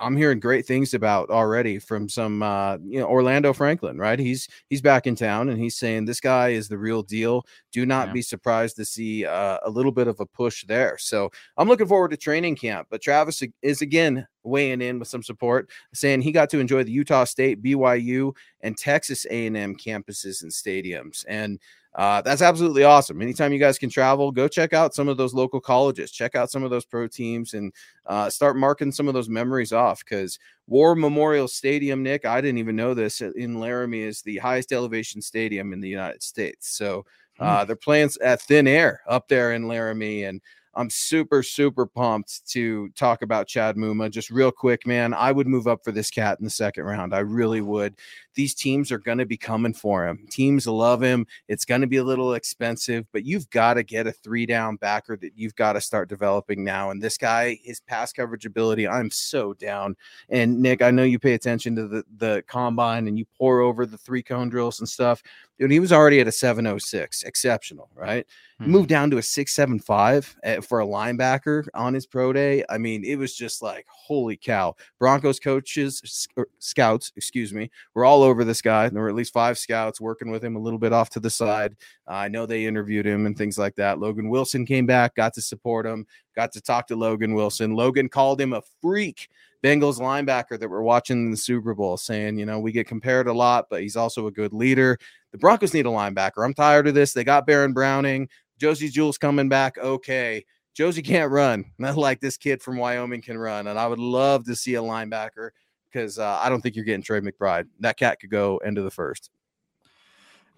[0.00, 4.18] I'm hearing great things about already from some uh, you know Orlando Franklin, right?
[4.18, 7.46] He's he's back in town and he's saying this guy is the real deal.
[7.72, 8.12] Do not yeah.
[8.14, 10.96] be surprised to see uh, a little bit of a push there.
[10.98, 12.88] So I'm looking forward to training camp.
[12.90, 16.92] But Travis is again weighing in with some support, saying he got to enjoy the
[16.92, 21.58] Utah State, BYU, and Texas A&M campuses and stadiums, and
[21.94, 23.20] uh, that's absolutely awesome.
[23.20, 26.50] Anytime you guys can travel, go check out some of those local colleges, check out
[26.50, 27.72] some of those pro teams, and
[28.06, 30.02] uh, start marking some of those memories off.
[30.02, 34.38] Because War Memorial Stadium, Nick, I didn't even know this uh, in Laramie is the
[34.38, 36.76] highest elevation stadium in the United States.
[36.76, 37.04] So
[37.38, 37.66] uh, hmm.
[37.66, 40.40] they're playing at thin air up there in Laramie, and
[40.74, 44.10] I'm super, super pumped to talk about Chad Muma.
[44.10, 47.14] Just real quick, man, I would move up for this cat in the second round.
[47.14, 47.94] I really would.
[48.34, 50.26] These teams are going to be coming for him.
[50.30, 51.26] Teams love him.
[51.48, 54.76] It's going to be a little expensive, but you've got to get a three down
[54.76, 56.90] backer that you've got to start developing now.
[56.90, 59.96] And this guy, his pass coverage ability, I'm so down.
[60.28, 63.86] And Nick, I know you pay attention to the, the combine and you pour over
[63.86, 65.22] the three cone drills and stuff.
[65.58, 68.26] Dude, he was already at a 706, exceptional, right?
[68.60, 68.70] Mm-hmm.
[68.70, 72.64] Moved down to a 675 eh, for a linebacker on his pro day.
[72.68, 74.74] I mean, it was just like, holy cow.
[74.98, 78.88] Broncos coaches, er, scouts, excuse me, were all over this guy.
[78.88, 81.30] There were at least five scouts working with him a little bit off to the
[81.30, 81.76] side.
[82.08, 83.98] Uh, I know they interviewed him and things like that.
[83.98, 87.74] Logan Wilson came back, got to support him, got to talk to Logan Wilson.
[87.74, 89.28] Logan called him a freak.
[89.62, 93.28] Bengals linebacker that we're watching in the Super Bowl, saying, you know, we get compared
[93.28, 94.98] a lot, but he's also a good leader.
[95.30, 96.44] The Broncos need a linebacker.
[96.44, 97.12] I'm tired of this.
[97.12, 98.28] They got Baron Browning.
[98.58, 99.78] Josey Jewell's coming back.
[99.78, 100.44] Okay.
[100.74, 103.66] Josey can't run, not like this kid from Wyoming can run.
[103.66, 105.50] And I would love to see a linebacker
[105.92, 107.66] because uh, I don't think you're getting Trey McBride.
[107.80, 109.30] That cat could go into the first.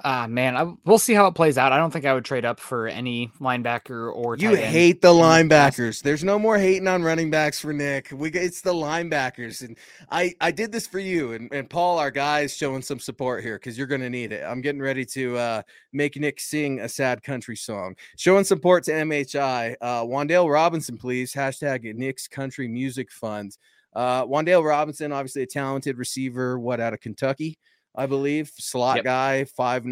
[0.02, 1.72] Ah, uh, man, I, we'll see how it plays out.
[1.72, 4.36] I don't think I would trade up for any linebacker or.
[4.36, 6.02] You hate the linebackers.
[6.02, 8.08] There's no more hating on running backs for Nick.
[8.12, 9.78] We it's the linebackers, and
[10.10, 13.56] I I did this for you and, and Paul, our guys, showing some support here
[13.56, 14.44] because you're going to need it.
[14.44, 17.94] I'm getting ready to uh, make Nick sing a sad country song.
[18.16, 19.76] Showing support to MHI.
[19.80, 23.56] Uh, Wan'Dale Robinson, please hashtag Nick's Country Music Fund.
[23.94, 26.58] Uh, Wan'Dale Robinson, obviously a talented receiver.
[26.58, 27.58] What out of Kentucky?
[27.94, 28.50] I believe.
[28.58, 29.04] Slot yep.
[29.04, 29.84] guy, 5'9,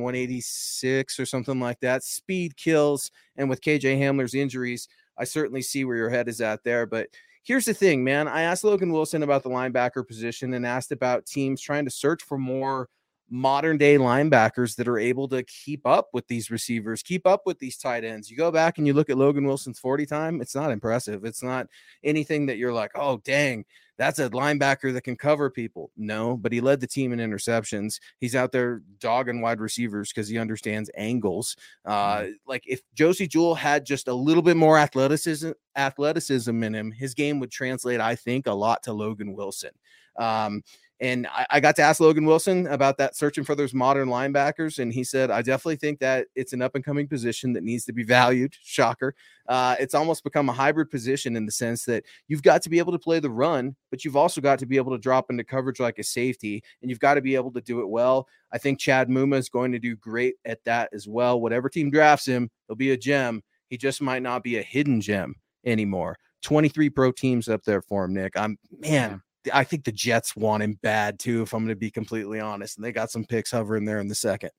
[0.00, 2.04] 186 or something like that.
[2.04, 3.10] Speed kills.
[3.36, 6.84] And with KJ Hamler's injuries, I certainly see where your head is at there.
[6.84, 7.08] But
[7.42, 8.28] here's the thing, man.
[8.28, 12.22] I asked Logan Wilson about the linebacker position and asked about teams trying to search
[12.22, 12.88] for more
[13.30, 17.58] modern day linebackers that are able to keep up with these receivers, keep up with
[17.58, 18.30] these tight ends.
[18.30, 21.24] You go back and you look at Logan Wilson's 40 time, it's not impressive.
[21.24, 21.66] It's not
[22.02, 23.64] anything that you're like, oh, dang,
[23.98, 25.90] that's a linebacker that can cover people.
[25.96, 27.98] No, but he led the team in interceptions.
[28.20, 31.56] He's out there dogging wide receivers because he understands angles.
[31.84, 32.32] Uh, mm-hmm.
[32.46, 37.12] like if Josey Jewell had just a little bit more athleticism, athleticism in him, his
[37.12, 39.72] game would translate, I think, a lot to Logan Wilson.
[40.16, 40.62] Um,
[41.00, 44.80] and I, I, got to ask Logan Wilson about that searching for those modern linebackers.
[44.80, 47.84] And he said, I definitely think that it's an up and coming position that needs
[47.84, 48.56] to be valued.
[48.62, 49.14] Shocker.
[49.48, 52.78] Uh, it's almost become a hybrid position in the sense that you've got to be
[52.78, 55.44] able to play the run, but you've also got to be able to drop into
[55.44, 58.28] coverage like a safety, and you've got to be able to do it well.
[58.52, 61.40] I think Chad Muma is going to do great at that as well.
[61.40, 63.42] Whatever team drafts him, he'll be a gem.
[63.68, 65.34] He just might not be a hidden gem
[65.64, 66.18] anymore.
[66.42, 68.36] 23 pro teams up there for him, Nick.
[68.36, 71.90] I'm man, I think the Jets want him bad too, if I'm going to be
[71.90, 72.76] completely honest.
[72.76, 74.50] And they got some picks hovering there in the second.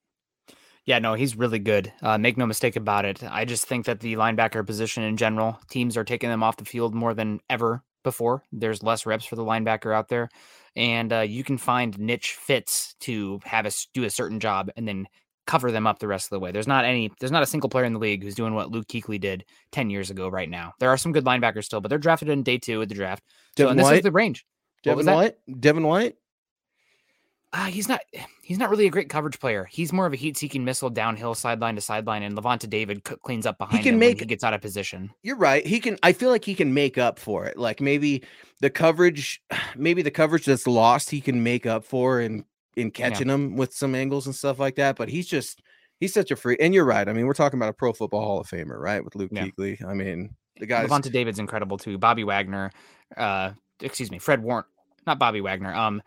[0.86, 1.92] Yeah, no, he's really good.
[2.02, 3.22] Uh, make no mistake about it.
[3.24, 6.66] I just think that the linebacker position in general, teams are taking them off the
[6.66, 8.44] field more than ever before.
[8.52, 10.30] There's less reps for the linebacker out there,
[10.76, 14.88] and uh, you can find niche fits to have us do a certain job and
[14.88, 15.08] then
[15.46, 16.52] cover them up the rest of the way.
[16.52, 18.88] There's not any, there's not a single player in the league who's doing what Luke
[18.88, 20.74] Kuechly did 10 years ago right now.
[20.80, 23.24] There are some good linebackers still, but they're drafted in day two of the draft.
[23.58, 23.98] So, and this White?
[23.98, 24.46] is the range.
[24.84, 25.36] Devin White.
[25.60, 26.16] Devin White.
[27.52, 28.02] Uh, he's not
[28.44, 29.68] he's not really a great coverage player.
[29.72, 33.58] He's more of a heat-seeking missile downhill, sideline to sideline, and Lavonte David cleans up
[33.58, 35.10] behind he can make, he gets out of position.
[35.24, 35.66] You're right.
[35.66, 35.98] He can.
[36.04, 37.58] I feel like he can make up for it.
[37.58, 38.24] Like maybe
[38.62, 39.42] the coverage,
[39.76, 43.34] maybe the coverage that's lost, he can make up for in in catching yeah.
[43.34, 44.96] them with some angles and stuff like that.
[44.96, 45.64] But he's just
[46.00, 46.58] he's such a free.
[46.60, 47.10] And you're right.
[47.10, 49.04] I mean, we're talking about a Pro Football Hall of Famer, right?
[49.04, 49.48] With Luke yeah.
[49.48, 49.84] Kuechly.
[49.84, 50.86] I mean, the guy.
[50.86, 51.98] Lavonte David's incredible too.
[51.98, 52.70] Bobby Wagner,
[53.18, 54.66] uh, excuse me, Fred Warner
[55.10, 55.74] not Bobby Wagner.
[55.74, 56.02] Um,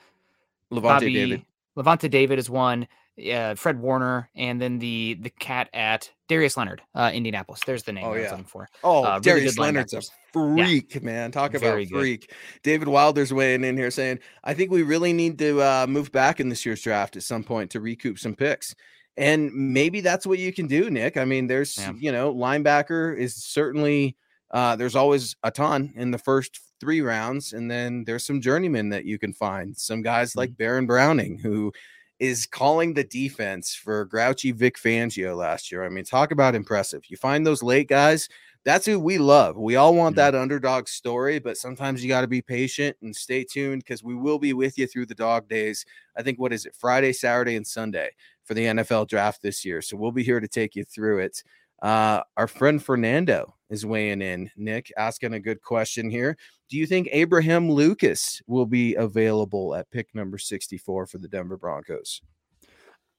[0.73, 1.45] Lavonte Bobby, David.
[1.77, 2.87] Lavonte David is one.
[3.31, 7.61] Uh, Fred Warner, and then the the cat at Darius Leonard, uh, Indianapolis.
[7.67, 8.69] There's the name oh, I was looking for.
[8.83, 10.01] Oh, uh, Darius Leonard's a
[10.33, 11.01] freak, yeah.
[11.03, 11.31] man.
[11.31, 11.91] Talk about freak.
[12.29, 12.37] Good.
[12.63, 16.41] David Wilder's weighing in here saying, I think we really need to uh, move back
[16.41, 18.75] in this year's draft at some point to recoup some picks.
[19.19, 21.19] And maybe that's what you can do, Nick.
[21.19, 21.93] I mean, there's, yeah.
[21.95, 24.17] you know, linebacker is certainly
[24.53, 28.89] uh, there's always a ton in the first three rounds, and then there's some journeymen
[28.89, 29.77] that you can find.
[29.77, 30.41] Some guys mm-hmm.
[30.41, 31.73] like Baron Browning, who
[32.19, 35.85] is calling the defense for grouchy Vic Fangio last year.
[35.85, 37.03] I mean, talk about impressive.
[37.07, 38.29] You find those late guys,
[38.65, 39.57] that's who we love.
[39.57, 40.33] We all want mm-hmm.
[40.33, 44.17] that underdog story, but sometimes you got to be patient and stay tuned because we
[44.17, 45.87] will be with you through the dog days.
[46.17, 48.11] I think, what is it, Friday, Saturday, and Sunday
[48.43, 49.83] for the NFL draft this year.
[49.83, 51.45] So we'll be here to take you through it.
[51.81, 54.51] Uh, our friend Fernando is weighing in.
[54.57, 56.37] Nick asking a good question here.
[56.69, 61.57] Do you think Abraham Lucas will be available at pick number 64 for the Denver
[61.57, 62.21] Broncos?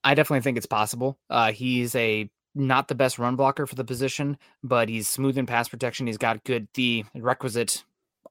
[0.04, 1.18] I definitely think it's possible.
[1.28, 5.44] Uh, he's a not the best run blocker for the position, but he's smooth in
[5.44, 6.06] pass protection.
[6.06, 7.82] He's got good the requisite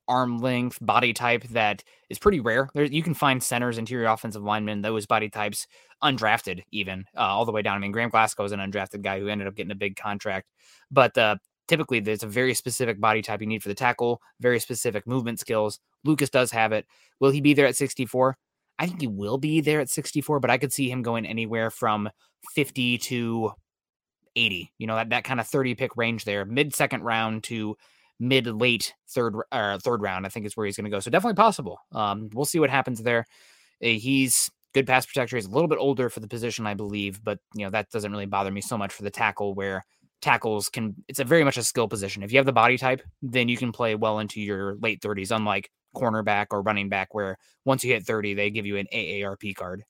[0.08, 2.70] arm length, body type that is pretty rare.
[2.74, 5.68] There, you can find centers, interior offensive linemen, those body types,
[6.04, 7.76] undrafted even, uh, all the way down.
[7.76, 10.48] I mean, Graham Glasgow is an undrafted guy who ended up getting a big contract,
[10.92, 14.60] but uh, typically there's a very specific body type you need for the tackle, very
[14.60, 15.80] specific movement skills.
[16.04, 16.86] Lucas does have it.
[17.19, 18.38] Will he be there at 64?
[18.80, 21.69] I think he will be there at 64, but I could see him going anywhere
[21.69, 22.10] from
[22.54, 23.52] 50 to
[24.36, 24.71] 80.
[24.78, 27.78] You know, that, that kind of 30 pick range there, mid second round to
[28.19, 30.99] mid late third or third round, I think is where he's going to go.
[30.99, 31.80] So definitely possible.
[31.91, 33.26] Um, we'll see what happens there.
[33.84, 35.36] Uh, he's good pass protector.
[35.36, 38.12] He's a little bit older for the position, I believe, but you know that doesn't
[38.12, 39.86] really bother me so much for the tackle where
[40.24, 40.96] tackles can.
[41.08, 42.24] It's a very much a skill position.
[42.24, 45.36] If you have the body type, then you can play well into your late 30s.
[45.36, 49.56] Unlike cornerback or running back, where once you hit 30, they give you an AARP
[49.56, 49.84] card.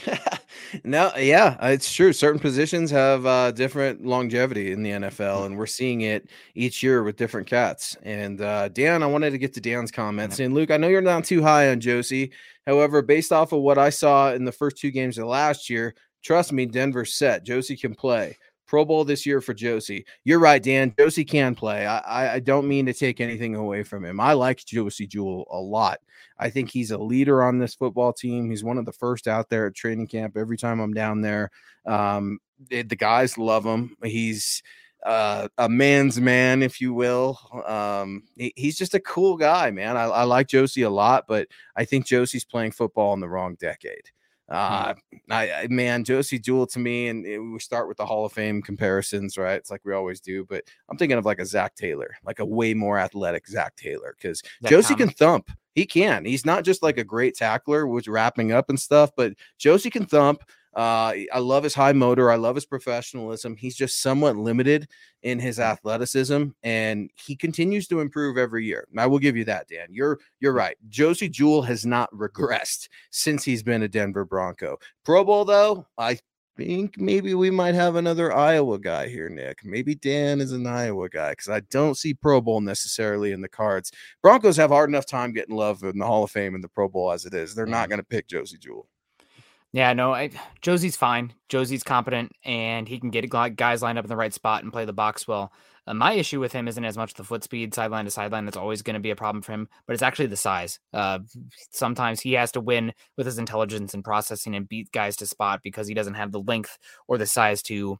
[0.84, 2.12] no, yeah, it's true.
[2.12, 7.02] Certain positions have uh, different longevity in the NFL, and we're seeing it each year
[7.02, 7.96] with different cats.
[8.02, 10.40] And uh, Dan, I wanted to get to Dan's comments.
[10.40, 12.32] And Luke, I know you're not too high on Josey.
[12.66, 15.94] However, based off of what I saw in the first two games of last year,
[16.22, 17.44] trust me, Denver's set.
[17.44, 18.36] Josey can play.
[18.72, 20.06] Pro Bowl this year for Josey.
[20.24, 20.94] You're right, Dan.
[20.98, 21.84] Josey can play.
[21.84, 24.18] I, I don't mean to take anything away from him.
[24.18, 25.98] I like Josey Jewell a lot.
[26.38, 28.48] I think he's a leader on this football team.
[28.48, 31.50] He's one of the first out there at training camp every time I'm down there.
[31.84, 32.38] Um,
[32.70, 33.94] the guys love him.
[34.02, 34.62] He's
[35.04, 37.38] uh, a man's man, if you will.
[37.66, 39.98] Um, he, he's just a cool guy, man.
[39.98, 43.54] I, I like Josey a lot, but I think Josey's playing football in the wrong
[43.60, 44.08] decade.
[44.52, 44.92] Uh,
[45.30, 48.32] I, I, man, Josey Jewell to me, and it, we start with the Hall of
[48.32, 49.56] Fame comparisons, right?
[49.56, 52.44] It's like we always do, but I'm thinking of like a Zach Taylor, like a
[52.44, 55.50] way more athletic Zach Taylor, because Josey can thump.
[55.74, 56.26] He can.
[56.26, 60.04] He's not just like a great tackler, which wrapping up and stuff, but Josey can
[60.04, 60.42] thump.
[60.74, 62.30] Uh, I love his high motor.
[62.30, 63.56] I love his professionalism.
[63.56, 64.88] He's just somewhat limited
[65.22, 65.64] in his mm.
[65.64, 68.86] athleticism, and he continues to improve every year.
[68.96, 69.88] I will give you that, Dan.
[69.90, 70.76] You're you're right.
[70.88, 74.78] Josey Jewell has not regressed since he's been a Denver Bronco.
[75.04, 76.18] Pro Bowl though, I
[76.56, 79.64] think maybe we might have another Iowa guy here, Nick.
[79.64, 83.48] Maybe Dan is an Iowa guy because I don't see Pro Bowl necessarily in the
[83.48, 83.92] cards.
[84.22, 86.88] Broncos have hard enough time getting love in the Hall of Fame and the Pro
[86.88, 87.54] Bowl as it is.
[87.54, 88.88] They're not going to pick Josey Jewell.
[89.72, 90.30] Yeah, no, I,
[90.60, 91.32] Josey's fine.
[91.48, 94.84] Josey's competent, and he can get guys lined up in the right spot and play
[94.84, 95.50] the box well.
[95.86, 98.44] Uh, my issue with him isn't as much the foot speed, sideline to sideline.
[98.44, 100.78] That's always going to be a problem for him, but it's actually the size.
[100.92, 101.20] Uh,
[101.70, 105.60] sometimes he has to win with his intelligence and processing and beat guys to spot
[105.62, 106.76] because he doesn't have the length
[107.08, 107.98] or the size to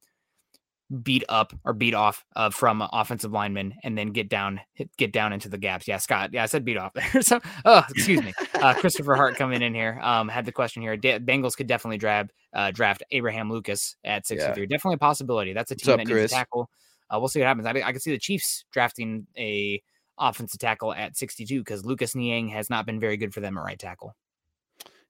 [1.03, 5.13] beat up or beat off uh, from offensive linemen and then get down hit, get
[5.13, 5.89] down into the gaps.
[5.89, 6.31] Yeah, Scott.
[6.33, 7.23] Yeah, I said beat off there.
[7.23, 8.33] so, oh, excuse me.
[8.55, 10.97] Uh, Christopher Hart coming in here um, had the question here.
[10.97, 14.63] D- Bengals could definitely draft uh, draft Abraham Lucas at 63.
[14.63, 14.67] Yeah.
[14.67, 15.53] Definitely a possibility.
[15.53, 16.33] That's a team up, that needs Chris?
[16.33, 16.71] a tackle.
[17.11, 17.67] Uh, we'll see what happens.
[17.67, 19.83] I, I could see the Chiefs drafting a
[20.19, 23.65] offensive tackle at 62 because Lucas Niang has not been very good for them at
[23.65, 24.15] right tackle.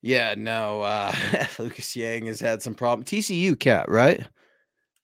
[0.00, 1.14] Yeah, no, uh,
[1.58, 3.04] Lucas Niang has had some problem.
[3.04, 4.26] TCU cat, right?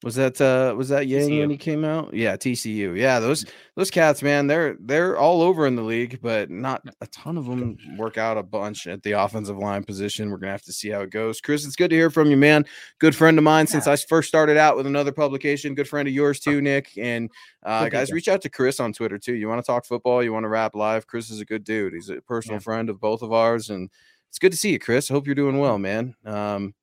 [0.05, 1.41] Was that uh was that Niang TCU.
[1.41, 2.15] when he came out?
[2.15, 2.97] Yeah, TCU.
[2.97, 7.07] Yeah, those those cats, man, they're they're all over in the league, but not a
[7.09, 10.31] ton of them work out a bunch at the offensive line position.
[10.31, 11.41] We're gonna have to see how it goes.
[11.41, 12.65] Chris, it's good to hear from you, man.
[13.01, 13.73] Good friend of mine yeah.
[13.73, 15.75] since I first started out with another publication.
[15.75, 16.97] Good friend of yours too, Nick.
[16.97, 17.29] And
[17.65, 19.35] uh, guys, reach out to Chris on Twitter too.
[19.35, 20.23] You want to talk football?
[20.23, 21.09] You want to rap live?
[21.09, 21.95] Chris is a good dude.
[21.95, 22.61] He's a personal yeah.
[22.61, 23.91] friend of both of ours, and
[24.29, 25.09] it's good to see you, Chris.
[25.09, 26.15] Hope you're doing well, man.
[26.25, 26.75] Um,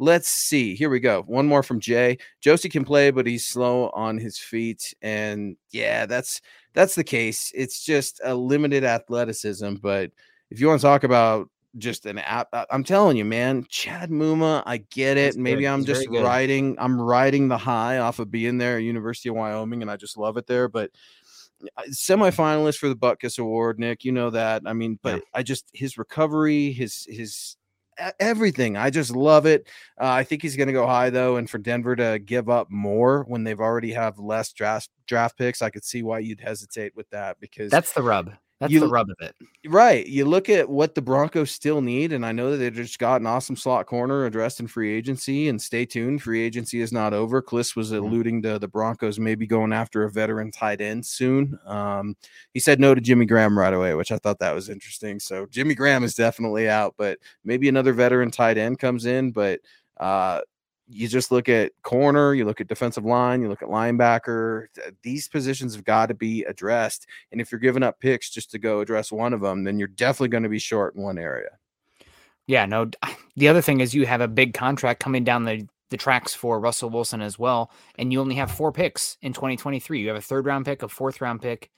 [0.00, 0.74] Let's see.
[0.74, 1.24] Here we go.
[1.26, 2.16] One more from Jay.
[2.40, 4.94] Josey can play, but he's slow on his feet.
[5.02, 6.40] And yeah, that's
[6.72, 7.52] that's the case.
[7.54, 9.74] It's just a limited athleticism.
[9.74, 10.10] But
[10.50, 14.62] if you want to talk about just an app, I'm telling you, man, Chad Muma,
[14.64, 15.36] I get it.
[15.36, 19.34] Maybe I'm just riding, I'm riding the high off of being there at University of
[19.34, 20.66] Wyoming, and I just love it there.
[20.68, 20.92] But
[21.76, 24.02] uh, semifinalist for the Butkus Award, Nick.
[24.06, 24.62] You know that.
[24.64, 25.22] I mean, but yeah.
[25.34, 27.56] I just his recovery, his his
[28.18, 28.76] everything.
[28.76, 29.68] I just love it.
[30.00, 32.70] Uh, I think he's going to go high though, and for Denver to give up
[32.70, 36.94] more when they've already have less draft draft picks, I could see why you'd hesitate
[36.96, 38.32] with that because that's the rub.
[38.60, 39.34] That's you, the rub of it.
[39.66, 40.06] Right.
[40.06, 43.22] You look at what the Broncos still need, and I know that they just got
[43.22, 45.48] an awesome slot corner addressed in free agency.
[45.48, 47.40] And stay tuned, free agency is not over.
[47.40, 48.04] Klis was mm-hmm.
[48.04, 51.58] alluding to the Broncos maybe going after a veteran tight end soon.
[51.64, 52.16] Um,
[52.52, 55.20] he said no to Jimmy Graham right away, which I thought that was interesting.
[55.20, 59.32] So Jimmy Graham is definitely out, but maybe another veteran tight end comes in.
[59.32, 59.60] But
[59.98, 60.40] uh,
[60.90, 64.66] you just look at corner, you look at defensive line, you look at linebacker.
[65.02, 67.06] These positions have got to be addressed.
[67.30, 69.88] And if you're giving up picks just to go address one of them, then you're
[69.88, 71.50] definitely going to be short in one area.
[72.46, 72.90] Yeah, no.
[73.36, 76.60] The other thing is you have a big contract coming down the the tracks for
[76.60, 80.00] Russell Wilson as well, and you only have four picks in 2023.
[80.00, 81.70] You have a third round pick, a fourth round pick,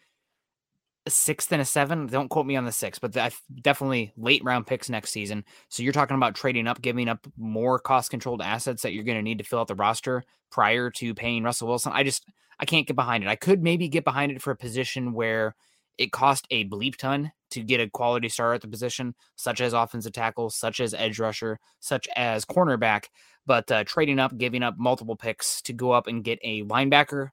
[1.06, 2.06] a sixth and a seven.
[2.06, 5.44] Don't quote me on the six, but I definitely late round picks next season.
[5.68, 9.18] So you're talking about trading up, giving up more cost controlled assets that you're going
[9.18, 11.92] to need to fill out the roster prior to paying Russell Wilson.
[11.94, 12.24] I just
[12.60, 13.28] I can't get behind it.
[13.28, 15.56] I could maybe get behind it for a position where
[15.98, 19.72] it cost a bleep ton to get a quality star at the position, such as
[19.72, 23.06] offensive tackle, such as edge rusher, such as cornerback.
[23.44, 27.30] But uh, trading up, giving up multiple picks to go up and get a linebacker,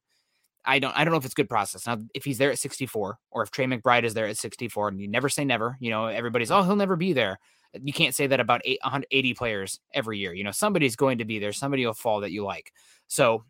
[0.69, 1.87] I don't I don't know if it's good process.
[1.87, 5.01] Now, if he's there at 64, or if Trey McBride is there at 64, and
[5.01, 7.39] you never say never, you know, everybody's oh he'll never be there.
[7.73, 10.33] You can't say that about 880 players every year.
[10.33, 11.51] You know, somebody's going to be there.
[11.51, 12.71] Somebody will fall that you like.
[13.07, 13.43] So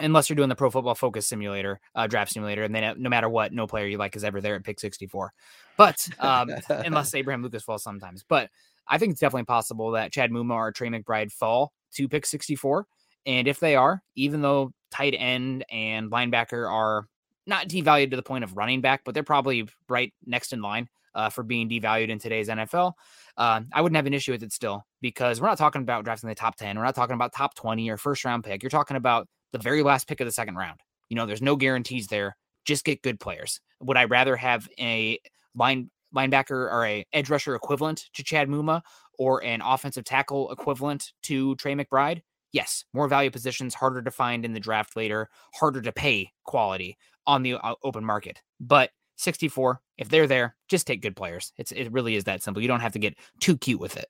[0.00, 3.08] unless you're doing the Pro Football Focus Simulator, uh, draft simulator, and then uh, no
[3.08, 5.32] matter what, no player you like is ever there at pick 64.
[5.76, 8.50] But um, unless Abraham Lucas falls sometimes, but
[8.88, 12.86] I think it's definitely possible that Chad Muma or Trey McBride fall to pick 64.
[13.26, 17.06] And if they are, even though tight end and linebacker are
[17.46, 20.88] not devalued to the point of running back, but they're probably right next in line
[21.14, 22.92] uh, for being devalued in today's NFL.
[23.36, 26.28] Uh, I wouldn't have an issue with it still because we're not talking about drafting
[26.28, 26.76] the top 10.
[26.76, 28.62] We're not talking about top 20 or first round pick.
[28.62, 30.80] You're talking about the very last pick of the second round.
[31.08, 32.36] You know, there's no guarantees there.
[32.64, 33.60] Just get good players.
[33.80, 35.18] Would I rather have a
[35.54, 38.82] line linebacker or a edge rusher equivalent to Chad Muma
[39.18, 42.22] or an offensive tackle equivalent to Trey McBride?
[42.52, 46.96] Yes, more value positions, harder to find in the draft later, harder to pay quality
[47.26, 48.42] on the uh, open market.
[48.58, 51.52] But 64, if they're there, just take good players.
[51.58, 52.62] It's it really is that simple.
[52.62, 54.06] You don't have to get too cute with it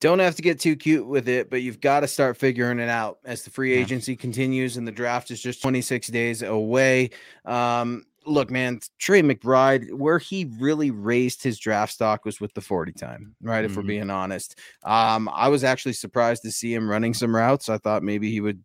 [0.00, 2.88] don't have to get too cute with it, but you've got to start figuring it
[2.88, 4.18] out as the free agency yeah.
[4.18, 7.10] continues and the draft is just 26 days away.
[7.44, 12.60] Um, look, man, Trey McBride, where he really raised his draft stock was with the
[12.60, 13.58] 40 time, right?
[13.58, 13.64] Mm-hmm.
[13.64, 13.88] If we're mm-hmm.
[13.88, 14.58] being honest.
[14.84, 17.68] Um, I was actually surprised to see him running some routes.
[17.68, 18.62] I thought maybe he would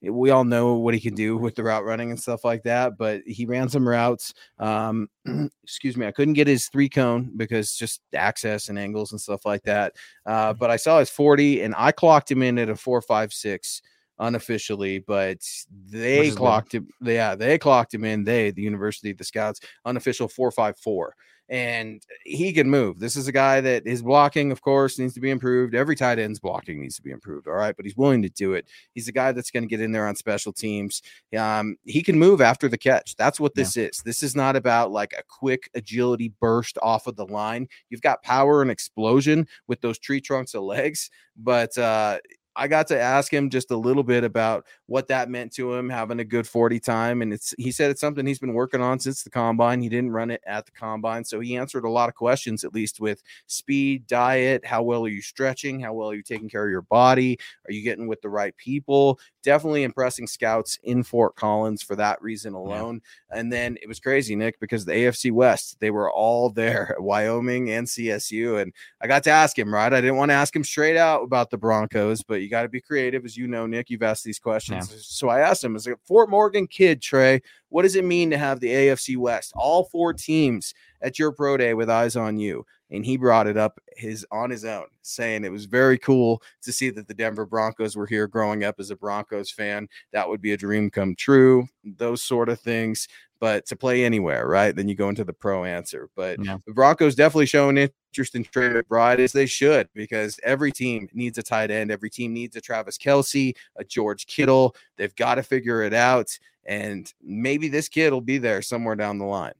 [0.00, 2.96] we all know what he can do with the route running and stuff like that,
[2.96, 4.32] but he ran some routes.
[4.58, 5.08] Um,
[5.64, 9.44] excuse me, I couldn't get his three cone because just access and angles and stuff
[9.44, 9.94] like that.
[10.24, 10.58] Uh, mm-hmm.
[10.58, 13.82] but I saw his 40 and I clocked him in at a four, five, six
[14.18, 15.38] unofficially, but
[15.86, 16.88] they clocked him.
[17.00, 18.24] Yeah, they clocked him in.
[18.24, 21.14] They, the University, the Scouts, unofficial four, five, four
[21.50, 22.98] and he can move.
[22.98, 25.74] This is a guy that his blocking, of course, needs to be improved.
[25.74, 27.48] Every tight end's blocking needs to be improved.
[27.48, 28.66] All right, but he's willing to do it.
[28.94, 31.00] He's a guy that's going to get in there on special teams.
[31.36, 33.16] Um, he can move after the catch.
[33.16, 33.84] That's what this yeah.
[33.84, 34.02] is.
[34.04, 37.66] This is not about like a quick agility burst off of the line.
[37.88, 42.18] You've got power and explosion with those tree trunks of legs, but uh,
[42.58, 45.88] I got to ask him just a little bit about what that meant to him
[45.88, 47.22] having a good 40 time.
[47.22, 49.80] And it's he said it's something he's been working on since the combine.
[49.80, 51.24] He didn't run it at the combine.
[51.24, 55.08] So he answered a lot of questions, at least with speed, diet, how well are
[55.08, 57.38] you stretching, how well are you taking care of your body?
[57.68, 59.20] Are you getting with the right people?
[59.48, 63.00] Definitely impressing scouts in Fort Collins for that reason alone.
[63.32, 63.38] Yeah.
[63.38, 67.70] And then it was crazy, Nick, because the AFC West, they were all there, Wyoming
[67.70, 68.60] and CSU.
[68.60, 69.90] And I got to ask him, right?
[69.90, 72.68] I didn't want to ask him straight out about the Broncos, but you got to
[72.68, 73.88] be creative, as you know, Nick.
[73.88, 74.90] You've asked these questions.
[74.92, 74.98] Yeah.
[75.00, 78.36] So I asked him, as a Fort Morgan kid, Trey, what does it mean to
[78.36, 82.66] have the AFC West, all four teams at your pro day with eyes on you?
[82.90, 86.72] And he brought it up his on his own, saying it was very cool to
[86.72, 89.88] see that the Denver Broncos were here growing up as a Broncos fan.
[90.12, 93.08] That would be a dream come true, those sort of things
[93.40, 94.74] but to play anywhere, right?
[94.74, 96.08] Then you go into the pro answer.
[96.16, 96.58] But yeah.
[96.66, 101.38] the Broncos definitely showing interest in Trey McBride as they should, because every team needs
[101.38, 101.90] a tight end.
[101.90, 104.74] Every team needs a Travis Kelce, a George Kittle.
[104.96, 106.38] They've got to figure it out.
[106.64, 109.54] And maybe this kid will be there somewhere down the line.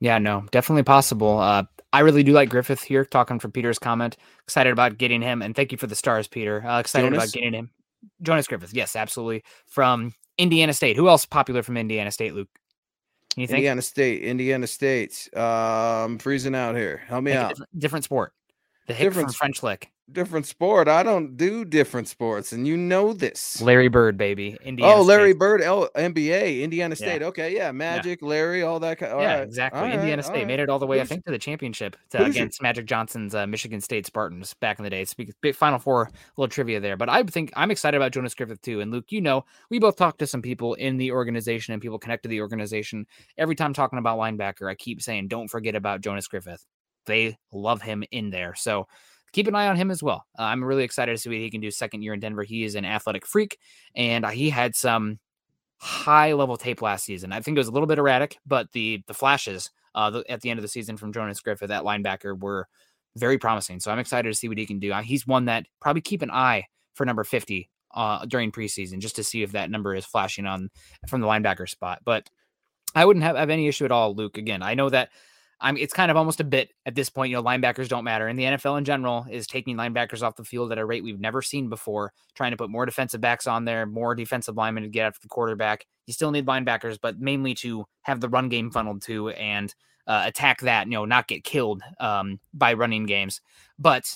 [0.00, 1.38] Yeah, no, definitely possible.
[1.38, 4.16] Uh, I really do like Griffith here, talking from Peter's comment.
[4.42, 5.40] Excited about getting him.
[5.40, 6.64] And thank you for the stars, Peter.
[6.66, 7.24] Uh, excited Jonas?
[7.24, 7.70] about getting him.
[8.22, 9.42] Jonas Griffith, yes, absolutely.
[9.66, 10.96] From Indiana State.
[10.96, 12.48] Who else popular from Indiana State, Luke?
[13.36, 13.58] You think?
[13.58, 15.28] Indiana State, Indiana State.
[15.36, 17.02] Um, freezing out here.
[17.06, 17.50] Help me out.
[17.50, 18.32] Different, different, sport.
[18.88, 20.88] The different, from French lick different sport.
[20.88, 23.60] I don't do different sports, and you know this.
[23.60, 24.56] Larry Bird, baby.
[24.64, 25.38] Indiana oh, Larry State.
[25.38, 27.20] Bird, L- NBA, Indiana State.
[27.20, 27.28] Yeah.
[27.28, 28.28] Okay, yeah, Magic, yeah.
[28.28, 28.98] Larry, all that.
[28.98, 29.12] Kind.
[29.20, 29.42] yeah, right.
[29.42, 29.80] exactly.
[29.80, 31.96] All Indiana right, State made it all the way, Who's, I think, to the championship
[32.10, 35.02] to, against Magic Johnson's uh, Michigan State Spartans back in the day.
[35.02, 38.60] It's big Final Four little trivia there, but I think I'm excited about Jonas Griffith
[38.62, 38.80] too.
[38.80, 41.98] And Luke, you know, we both talked to some people in the organization and people
[41.98, 43.06] connected to the organization.
[43.36, 46.64] Every time talking about linebacker, I keep saying, don't forget about Jonas Griffith.
[47.08, 48.54] They love him in there.
[48.54, 48.86] So
[49.32, 50.24] keep an eye on him as well.
[50.38, 52.44] Uh, I'm really excited to see what he can do second year in Denver.
[52.44, 53.58] He is an athletic freak,
[53.96, 55.18] and uh, he had some
[55.78, 57.32] high level tape last season.
[57.32, 60.40] I think it was a little bit erratic, but the the flashes uh, the, at
[60.40, 62.68] the end of the season from Jonas Griffith, that linebacker, were
[63.16, 63.80] very promising.
[63.80, 64.92] So I'm excited to see what he can do.
[64.92, 69.16] Uh, he's one that probably keep an eye for number 50 uh, during preseason just
[69.16, 70.70] to see if that number is flashing on
[71.08, 72.00] from the linebacker spot.
[72.04, 72.28] But
[72.94, 74.38] I wouldn't have, have any issue at all, Luke.
[74.38, 75.10] Again, I know that
[75.60, 78.28] I'm it's kind of almost a bit at this point, you know, linebackers don't matter.
[78.28, 81.20] And the NFL in general is taking linebackers off the field at a rate we've
[81.20, 84.88] never seen before, trying to put more defensive backs on there, more defensive linemen to
[84.88, 85.84] get after the quarterback.
[86.06, 89.74] You still need linebackers, but mainly to have the run game funneled to and
[90.06, 93.40] uh, attack that, you know, not get killed um, by running games.
[93.78, 94.06] But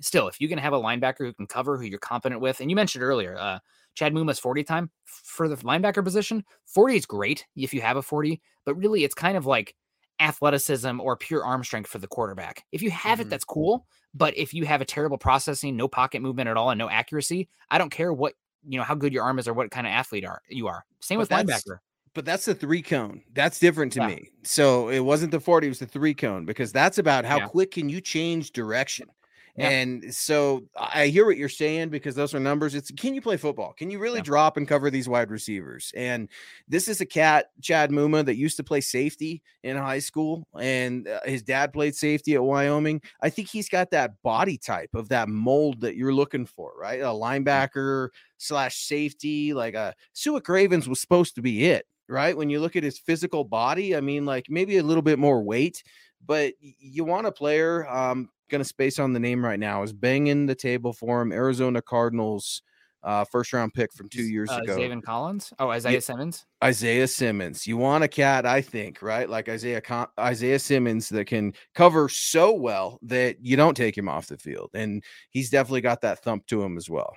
[0.00, 2.70] still, if you can have a linebacker who can cover, who you're competent with, and
[2.70, 3.58] you mentioned earlier, uh,
[3.94, 8.02] Chad Muma's 40 time for the linebacker position, 40 is great if you have a
[8.02, 9.74] 40, but really it's kind of like
[10.20, 12.64] athleticism or pure arm strength for the quarterback.
[12.72, 13.28] If you have mm-hmm.
[13.28, 13.86] it, that's cool.
[14.14, 17.48] But if you have a terrible processing, no pocket movement at all, and no accuracy,
[17.70, 18.34] I don't care what
[18.66, 20.84] you know how good your arm is or what kind of athlete are you are.
[21.00, 21.78] Same but with linebacker.
[22.14, 23.22] But that's the three cone.
[23.32, 24.06] That's different to yeah.
[24.06, 24.30] me.
[24.44, 27.46] So it wasn't the 40, it was the three cone because that's about how yeah.
[27.48, 29.08] quick can you change direction.
[29.56, 29.68] Yeah.
[29.68, 32.74] And so I hear what you're saying because those are numbers.
[32.74, 33.72] It's can you play football?
[33.72, 34.24] Can you really yeah.
[34.24, 35.92] drop and cover these wide receivers?
[35.94, 36.28] And
[36.66, 41.06] this is a cat, Chad Muma, that used to play safety in high school, and
[41.06, 43.00] uh, his dad played safety at Wyoming.
[43.20, 47.00] I think he's got that body type of that mold that you're looking for, right?
[47.00, 52.36] A linebacker slash safety, like a uh, Su'a Cravens was supposed to be it, right?
[52.36, 55.44] When you look at his physical body, I mean, like maybe a little bit more
[55.44, 55.84] weight
[56.26, 60.46] but you want a player um, gonna space on the name right now is banging
[60.46, 61.32] the table for him.
[61.32, 62.62] Arizona Cardinals
[63.04, 64.78] uh, first round pick from two years uh, ago.
[64.78, 65.52] Zaven Collins.
[65.58, 66.00] Oh, Isaiah yeah.
[66.00, 66.46] Simmons.
[66.62, 67.66] Isaiah Simmons.
[67.66, 69.28] You want a cat, I think, right?
[69.28, 69.82] Like Isaiah
[70.18, 74.70] Isaiah Simmons that can cover so well that you don't take him off the field,
[74.74, 77.12] and he's definitely got that thump to him as well.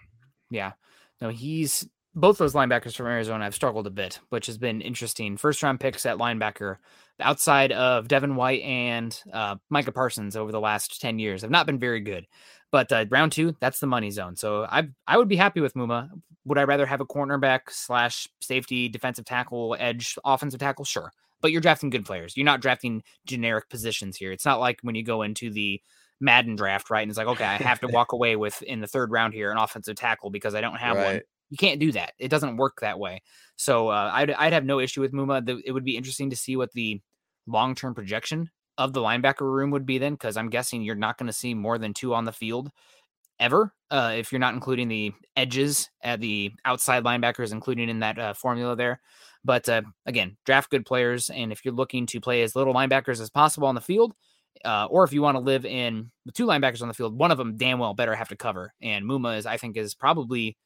[0.50, 0.74] Yeah.
[1.22, 1.88] No, he's
[2.18, 5.38] both those linebackers from Arizona have struggled a bit, which has been interesting.
[5.38, 6.78] First round picks at linebacker
[7.20, 11.68] outside of Devin White and uh, Micah Parsons over the last 10 years have not
[11.68, 12.26] been very good.
[12.72, 14.36] But uh, round two, that's the money zone.
[14.36, 16.10] So I I would be happy with Muma.
[16.46, 20.86] Would I rather have a cornerback slash safety, defensive tackle, edge, offensive tackle?
[20.86, 21.14] Sure.
[21.40, 22.36] But you're drafting good players.
[22.36, 24.32] You're not drafting generic positions here.
[24.32, 25.80] It's not like when you go into the
[26.20, 27.04] Madden draft, right?
[27.04, 29.52] And it's like, okay, I have to walk away with in the third round here
[29.52, 31.06] an offensive tackle because I don't have right.
[31.06, 31.22] one.
[31.50, 32.14] You can't do that.
[32.20, 33.22] It doesn't work that way.
[33.56, 35.46] So uh, I'd, I'd have no issue with Muma.
[35.46, 37.02] The, it would be interesting to see what the
[37.46, 41.18] long term projection of the linebacker room would be then, because I'm guessing you're not
[41.18, 42.70] going to see more than two on the field
[43.40, 48.20] ever uh, if you're not including the edges at the outside linebackers, including in that
[48.20, 49.00] uh, formula there.
[49.44, 53.22] But uh, again, draft good players, and if you're looking to play as little linebackers
[53.22, 54.14] as possible on the field,
[54.66, 57.32] uh, or if you want to live in with two linebackers on the field, one
[57.32, 58.74] of them damn well better have to cover.
[58.82, 60.58] And Muma is, I think, is probably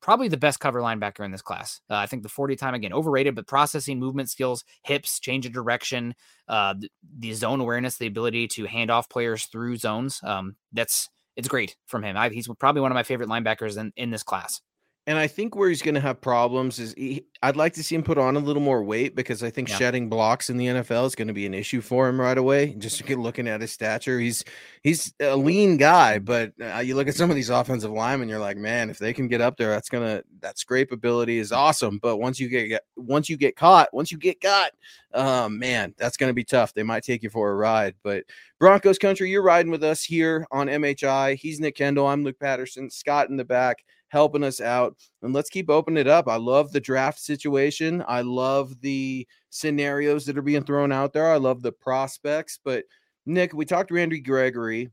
[0.00, 1.80] probably the best cover linebacker in this class.
[1.90, 5.52] Uh, I think the 40 time again overrated, but processing movement skills, hips, change of
[5.52, 6.14] direction,
[6.48, 6.88] uh, the,
[7.18, 10.20] the, zone awareness, the ability to hand off players through zones.
[10.22, 12.16] Um, that's it's great from him.
[12.16, 14.60] I, he's probably one of my favorite linebackers in, in this class.
[15.08, 17.94] And I think where he's going to have problems is he, I'd like to see
[17.94, 19.76] him put on a little more weight because I think yeah.
[19.76, 22.74] shedding blocks in the NFL is going to be an issue for him right away.
[22.74, 24.44] Just looking at his stature, he's
[24.82, 28.38] he's a lean guy, but uh, you look at some of these offensive linemen, you're
[28.38, 31.98] like, man, if they can get up there, that's gonna that scrape ability is awesome.
[32.02, 34.72] But once you get once you get caught, once you get caught,
[35.14, 36.74] um, man, that's gonna be tough.
[36.74, 37.94] They might take you for a ride.
[38.02, 38.24] But
[38.58, 41.36] Broncos country, you're riding with us here on MHI.
[41.36, 42.12] He's Nick Kendell.
[42.12, 42.90] I'm Luke Patterson.
[42.90, 44.96] Scott in the back helping us out.
[45.22, 46.28] And let's keep opening it up.
[46.28, 48.04] I love the draft situation.
[48.08, 51.30] I love the scenarios that are being thrown out there.
[51.30, 52.58] I love the prospects.
[52.62, 52.84] But
[53.26, 54.90] Nick, we talked to Randy Gregory.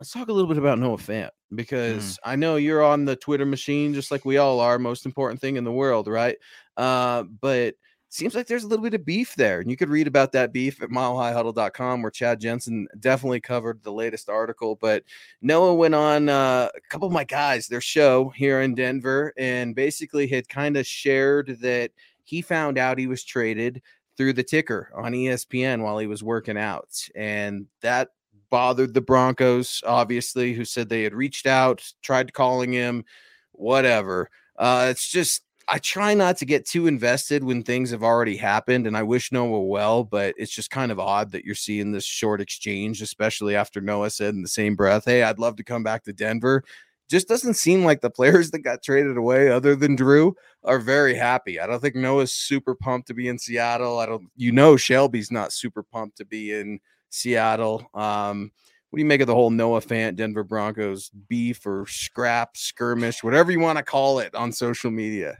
[0.00, 2.18] Let's talk a little bit about Noah Fant because mm.
[2.24, 4.78] I know you're on the Twitter machine just like we all are.
[4.78, 6.36] Most important thing in the world, right?
[6.76, 7.74] Uh, but
[8.08, 9.60] seems like there's a little bit of beef there.
[9.60, 13.92] And you could read about that beef at milehighhuddle.com where Chad Jensen definitely covered the
[13.92, 14.76] latest article.
[14.76, 15.04] But
[15.42, 19.74] Noah went on uh, a couple of my guys, their show here in Denver, and
[19.74, 21.90] basically had kind of shared that
[22.24, 23.82] he found out he was traded
[24.16, 27.08] through the ticker on ESPN while he was working out.
[27.14, 28.08] And that
[28.50, 33.04] bothered the Broncos, obviously, who said they had reached out, tried calling him,
[33.52, 34.30] whatever.
[34.56, 38.86] Uh, it's just I try not to get too invested when things have already happened,
[38.86, 42.04] and I wish Noah well, but it's just kind of odd that you're seeing this
[42.04, 45.82] short exchange, especially after Noah said in the same breath, "Hey, I'd love to come
[45.82, 46.64] back to Denver."
[47.10, 51.14] Just doesn't seem like the players that got traded away, other than Drew, are very
[51.14, 51.60] happy.
[51.60, 53.98] I don't think Noah's super pumped to be in Seattle.
[53.98, 57.86] I don't, you know, Shelby's not super pumped to be in Seattle.
[57.94, 58.52] Um,
[58.90, 63.22] what do you make of the whole Noah Fant Denver Broncos beef or scrap skirmish,
[63.22, 65.36] whatever you want to call it on social media?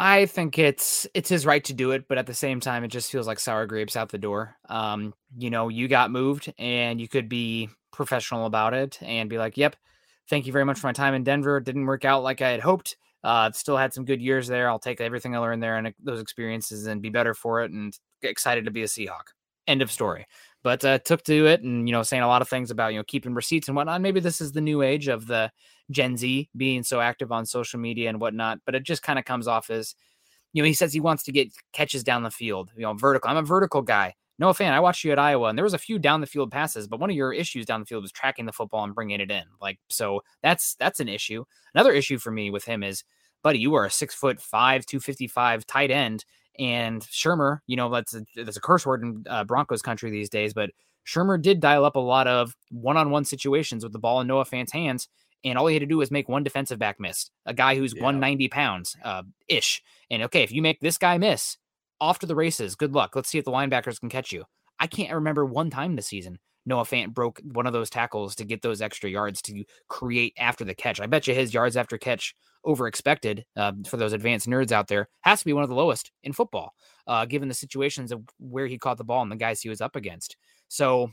[0.00, 2.88] I think it's it's his right to do it, but at the same time, it
[2.88, 4.56] just feels like sour grapes out the door.
[4.68, 9.38] Um, you know, you got moved, and you could be professional about it and be
[9.38, 9.74] like, "Yep,
[10.30, 11.56] thank you very much for my time in Denver.
[11.58, 14.68] It didn't work out like I had hoped, Uh, still had some good years there.
[14.70, 17.92] I'll take everything I learned there and those experiences and be better for it and
[18.22, 19.34] excited to be a Seahawk.
[19.66, 20.26] End of story.
[20.68, 22.98] But uh, took to it and, you know, saying a lot of things about, you
[22.98, 24.02] know, keeping receipts and whatnot.
[24.02, 25.50] Maybe this is the new age of the
[25.90, 28.58] Gen Z being so active on social media and whatnot.
[28.66, 29.94] But it just kind of comes off as,
[30.52, 33.30] you know, he says he wants to get catches down the field, you know, vertical.
[33.30, 34.14] I'm a vertical guy.
[34.38, 34.72] Noah Fant.
[34.72, 37.00] I watched you at Iowa, and there was a few down the field passes, but
[37.00, 39.44] one of your issues down the field was tracking the football and bringing it in.
[39.62, 41.46] Like, so that's that's an issue.
[41.74, 43.04] Another issue for me with him is,
[43.42, 46.26] buddy, you are a six foot five, two fifty five tight end,
[46.58, 50.28] and Shurmur, you know, that's a, that's a curse word in uh, Broncos country these
[50.28, 50.70] days, but
[51.06, 54.26] Shurmur did dial up a lot of one on one situations with the ball in
[54.26, 55.08] Noah Fant's hands.
[55.44, 57.94] And all he had to do was make one defensive back miss, a guy who's
[57.94, 58.02] yeah.
[58.02, 59.80] 190 pounds uh, ish.
[60.10, 61.56] And okay, if you make this guy miss,
[62.00, 62.74] off to the races.
[62.74, 63.14] Good luck.
[63.14, 64.44] Let's see if the linebackers can catch you.
[64.78, 68.44] I can't remember one time this season Noah Fant broke one of those tackles to
[68.44, 71.00] get those extra yards to create after the catch.
[71.00, 72.34] I bet you his yards after catch
[72.68, 75.74] over expected uh, for those advanced nerds out there has to be one of the
[75.74, 76.74] lowest in football,
[77.06, 79.80] uh, given the situations of where he caught the ball and the guys he was
[79.80, 80.36] up against.
[80.68, 81.10] So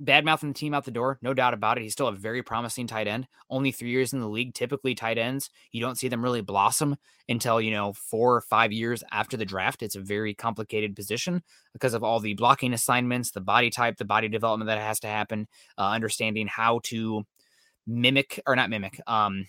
[0.00, 1.82] bad mouthing the team out the door, no doubt about it.
[1.82, 3.28] He's still a very promising tight end.
[3.48, 4.54] Only three years in the league.
[4.54, 6.96] Typically, tight ends, you don't see them really blossom
[7.28, 9.84] until, you know, four or five years after the draft.
[9.84, 14.04] It's a very complicated position because of all the blocking assignments, the body type, the
[14.04, 15.46] body development that has to happen,
[15.78, 17.24] uh, understanding how to
[17.86, 19.46] mimic or not mimic, um,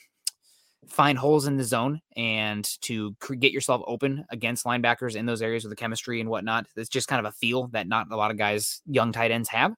[0.88, 5.64] find holes in the zone and to get yourself open against linebackers in those areas
[5.64, 6.66] with the chemistry and whatnot.
[6.76, 9.50] It's just kind of a feel that not a lot of guys, young tight ends,
[9.50, 9.76] have.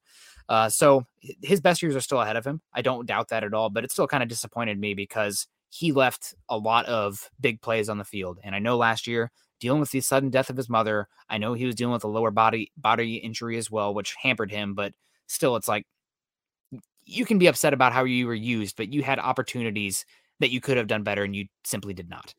[0.48, 1.06] Uh, so
[1.44, 2.62] his best years are still ahead of him.
[2.74, 5.92] I don't doubt that at all, but it still kind of disappointed me because he
[5.92, 8.40] left a lot of big plays on the field.
[8.44, 11.54] And I know last year, dealing with the sudden death of his mother, I know
[11.54, 14.74] he was dealing with a lower body body injury as well, which hampered him.
[14.74, 14.94] But
[15.28, 15.86] still, it's like
[17.04, 20.06] you can be upset about how you were used, but you had opportunities
[20.40, 22.34] that you could have done better, and you simply did not.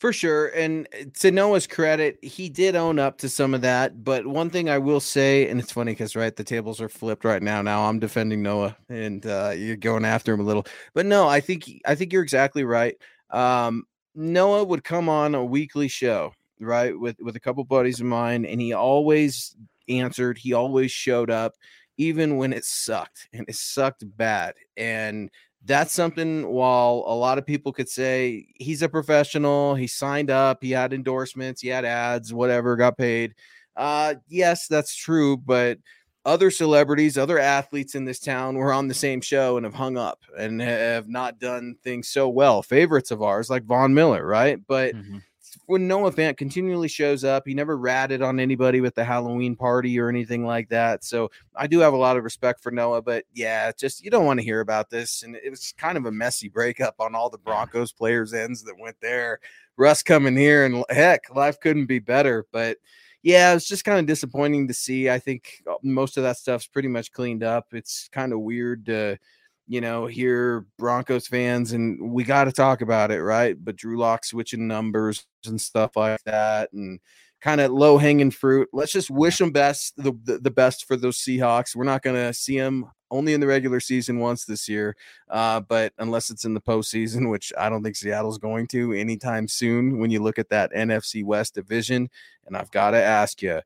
[0.00, 0.48] For sure.
[0.48, 4.04] And uh, to Noah's credit, he did own up to some of that.
[4.04, 7.24] But one thing I will say, and it's funny because, right, the tables are flipped
[7.24, 7.62] right now.
[7.62, 10.66] Now I'm defending Noah and uh, you're going after him a little.
[10.94, 12.96] But no, I think I think you're exactly right.
[13.30, 13.84] Um,
[14.14, 18.44] Noah would come on a weekly show, right, with, with a couple buddies of mine,
[18.44, 19.56] and he always
[19.88, 21.54] answered, he always showed up,
[21.96, 24.54] even when it sucked, and it sucked bad.
[24.76, 25.30] And
[25.64, 30.62] that's something while a lot of people could say he's a professional, he signed up,
[30.62, 33.34] he had endorsements, he had ads, whatever, got paid.
[33.76, 35.78] Uh yes, that's true, but
[36.26, 39.98] other celebrities, other athletes in this town were on the same show and have hung
[39.98, 42.62] up and have not done things so well.
[42.62, 44.58] Favorites of ours like Von Miller, right?
[44.66, 45.18] But mm-hmm
[45.66, 49.98] when Noah Fant continually shows up, he never ratted on anybody with the Halloween party
[49.98, 51.04] or anything like that.
[51.04, 54.26] So I do have a lot of respect for Noah, but yeah, just you don't
[54.26, 55.22] want to hear about this.
[55.22, 58.78] And it was kind of a messy breakup on all the Broncos players' ends that
[58.78, 59.40] went there.
[59.76, 62.46] Russ coming here, and heck, life couldn't be better.
[62.52, 62.78] But
[63.22, 65.08] yeah, it's just kind of disappointing to see.
[65.10, 67.68] I think uh, most of that stuff's pretty much cleaned up.
[67.72, 69.18] It's kind of weird to
[69.66, 73.56] you know, hear Broncos fans, and we got to talk about it, right?
[73.62, 77.00] But Drew Lock switching numbers and stuff like that, and
[77.40, 78.68] kind of low hanging fruit.
[78.72, 81.76] Let's just wish them best, the, the, the best for those Seahawks.
[81.76, 84.96] We're not going to see them only in the regular season once this year,
[85.28, 89.46] uh, but unless it's in the postseason, which I don't think Seattle's going to anytime
[89.48, 89.98] soon.
[89.98, 92.08] When you look at that NFC West division,
[92.46, 93.60] and I've got to ask you,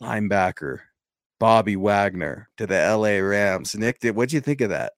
[0.00, 0.80] linebacker
[1.40, 3.74] Bobby Wagner to the LA Rams.
[3.74, 4.92] Nick, did what'd you think of that?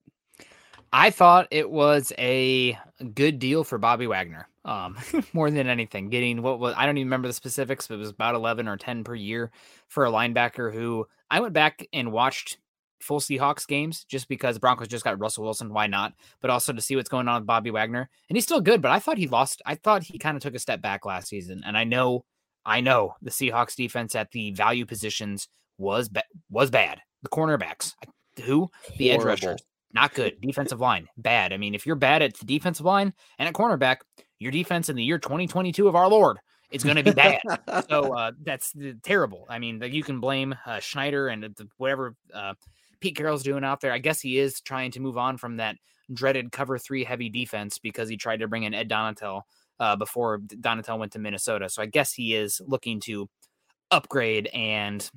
[0.93, 2.77] I thought it was a
[3.15, 4.49] good deal for Bobby Wagner.
[4.65, 4.99] Um,
[5.33, 8.11] more than anything, getting what was I don't even remember the specifics, but it was
[8.11, 9.51] about 11 or 10 per year
[9.89, 12.59] for a linebacker who I went back and watched
[13.01, 15.73] full Seahawks games just because Broncos just got Russell Wilson.
[15.73, 16.13] Why not?
[16.41, 18.09] But also to see what's going on with Bobby Wagner.
[18.29, 19.63] And he's still good, but I thought he lost.
[19.67, 21.63] I thought he kind of took a step back last season.
[21.65, 22.25] And I know,
[22.65, 25.49] I know the Seahawks defense at the value positions
[25.83, 27.01] was ba- was bad.
[27.23, 27.95] The cornerbacks,
[28.45, 29.31] who the Horrible.
[29.31, 29.63] edge rushers,
[29.93, 30.41] not good.
[30.41, 31.53] Defensive line, bad.
[31.53, 33.99] I mean, if you're bad at the defensive line and at cornerback,
[34.39, 36.39] your defense in the year 2022 of our Lord
[36.71, 37.41] is going to be bad.
[37.89, 38.73] so uh, that's
[39.03, 39.47] terrible.
[39.49, 42.55] I mean, you can blame uh, Schneider and the, whatever uh,
[43.01, 43.93] Pete Carroll's doing out there.
[43.93, 45.77] I guess he is trying to move on from that
[46.13, 49.43] dreaded cover three heavy defense because he tried to bring in Ed Donatell
[49.79, 51.69] uh, before Donatell went to Minnesota.
[51.69, 53.29] So I guess he is looking to
[53.91, 55.09] upgrade and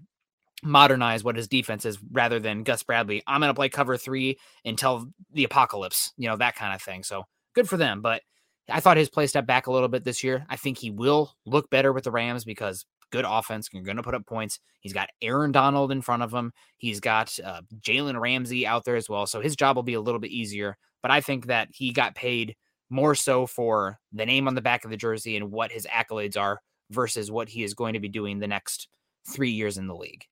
[0.63, 3.21] modernize what his defense is rather than Gus Bradley.
[3.27, 7.03] I'm going to play cover three until the apocalypse, you know, that kind of thing.
[7.03, 8.01] So good for them.
[8.01, 8.21] But
[8.69, 10.45] I thought his play stepped back a little bit this year.
[10.49, 13.69] I think he will look better with the Rams because good offense.
[13.71, 14.59] You're going to put up points.
[14.79, 16.51] He's got Aaron Donald in front of him.
[16.77, 19.27] He's got uh, Jalen Ramsey out there as well.
[19.27, 20.77] So his job will be a little bit easier.
[21.01, 22.55] But I think that he got paid
[22.89, 26.37] more so for the name on the back of the jersey and what his accolades
[26.37, 26.59] are
[26.91, 28.87] versus what he is going to be doing the next
[29.31, 30.25] three years in the league.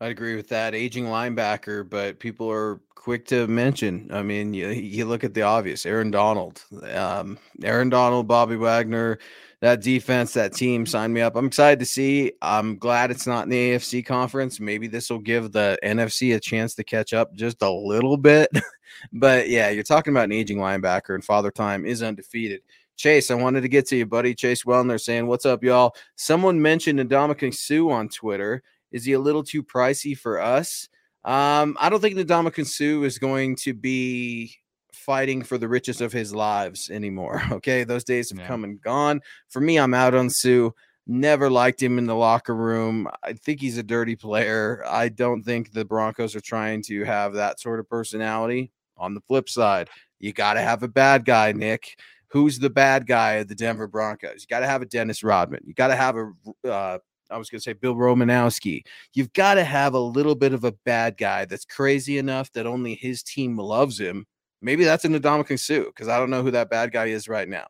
[0.00, 0.74] I'd agree with that.
[0.74, 4.08] Aging linebacker, but people are quick to mention.
[4.12, 9.18] I mean, you, you look at the obvious Aaron Donald, um, Aaron Donald, Bobby Wagner,
[9.60, 11.34] that defense, that team signed me up.
[11.34, 12.32] I'm excited to see.
[12.42, 14.60] I'm glad it's not in the AFC conference.
[14.60, 18.50] Maybe this will give the NFC a chance to catch up just a little bit.
[19.12, 22.60] but yeah, you're talking about an aging linebacker, and Father Time is undefeated.
[22.96, 24.34] Chase, I wanted to get to you, buddy.
[24.34, 25.94] Chase Wellner saying, What's up, y'all?
[26.14, 28.62] Someone mentioned Ndamukong Suh on Twitter.
[28.92, 30.88] Is he a little too pricey for us?
[31.24, 34.54] Um, I don't think Ndamukong Suh is going to be
[34.92, 37.42] fighting for the riches of his lives anymore.
[37.52, 38.46] Okay, those days have yeah.
[38.46, 39.20] come and gone.
[39.48, 40.70] For me, I'm out on Suh.
[41.06, 43.08] Never liked him in the locker room.
[43.22, 44.84] I think he's a dirty player.
[44.86, 48.70] I don't think the Broncos are trying to have that sort of personality.
[48.98, 51.98] On the flip side, you got to have a bad guy, Nick.
[52.28, 54.42] Who's the bad guy of the Denver Broncos?
[54.42, 55.62] You got to have a Dennis Rodman.
[55.64, 56.98] You got to have a uh,
[57.30, 58.82] I was going to say Bill Romanowski.
[59.14, 62.66] You've got to have a little bit of a bad guy that's crazy enough that
[62.66, 64.26] only his team loves him
[64.60, 67.48] Maybe that's an Ndamukong Suh because I don't know who that bad guy is right
[67.48, 67.66] now.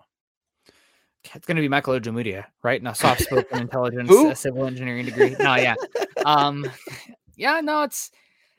[1.35, 2.83] It's going to be Michael Ojemudia, right?
[2.83, 5.37] Now, soft spoken intelligence, a civil engineering degree.
[5.39, 5.75] No, yeah,
[6.25, 6.65] um,
[7.37, 7.83] yeah, no.
[7.83, 8.11] It's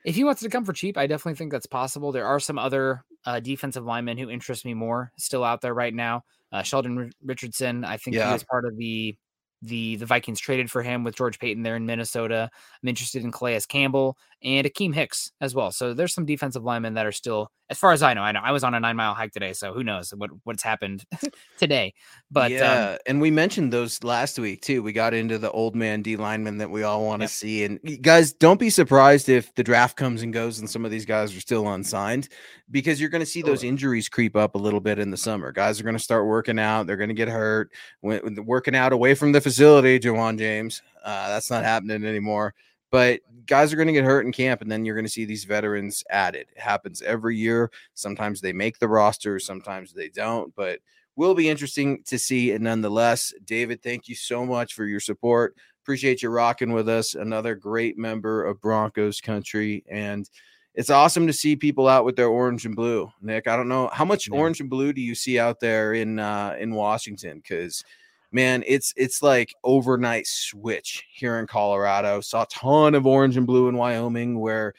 [0.06, 2.12] if he wants to come for cheap, I definitely think that's possible.
[2.12, 5.94] There are some other uh, defensive linemen who interest me more still out there right
[5.94, 6.24] now.
[6.52, 8.28] Uh, Sheldon Richardson, I think yeah.
[8.28, 9.16] he was part of the
[9.62, 12.50] the the Vikings traded for him with George Paton there in Minnesota.
[12.82, 15.72] I'm interested in Calais Campbell and Akiem Hicks as well.
[15.72, 18.40] So there's some defensive linemen that are still, as far as I know, I know
[18.42, 21.04] I was on a nine mile hike today, so who knows what what's happened
[21.58, 21.94] today.
[22.32, 24.82] But yeah, um, and we mentioned those last week too.
[24.82, 27.32] We got into the old man D lineman that we all want to yep.
[27.32, 27.64] see.
[27.66, 31.06] And guys, don't be surprised if the draft comes and goes and some of these
[31.06, 32.30] guys are still unsigned
[32.72, 35.52] because you're going to see those injuries creep up a little bit in the summer.
[35.52, 36.88] Guys are going to start working out.
[36.88, 37.72] They're going to get hurt.
[38.02, 40.82] When, working out away from the facility, Ja'Wuan James.
[41.04, 42.54] Uh, that's not happening anymore.
[42.92, 45.26] But guys are going to get hurt in camp, and then you're going to see
[45.26, 46.48] these veterans added.
[46.56, 47.72] It happens every year.
[47.94, 50.54] Sometimes they make the roster, sometimes they don't.
[50.56, 50.80] But
[51.20, 53.34] will be interesting to see and nonetheless.
[53.44, 55.54] David, thank you so much for your support.
[55.84, 57.14] Appreciate you rocking with us.
[57.14, 59.84] Another great member of Broncos country.
[59.90, 60.30] And
[60.76, 63.12] it's awesome to see people out with their orange and blue.
[63.22, 64.38] Nick, I don't know how much yeah.
[64.38, 67.40] orange and blue do you see out there in uh, in Washington?
[67.40, 67.84] Because
[68.32, 72.22] man, it's it's like overnight switch here in Colorado.
[72.22, 74.74] Saw a ton of orange and blue in Wyoming where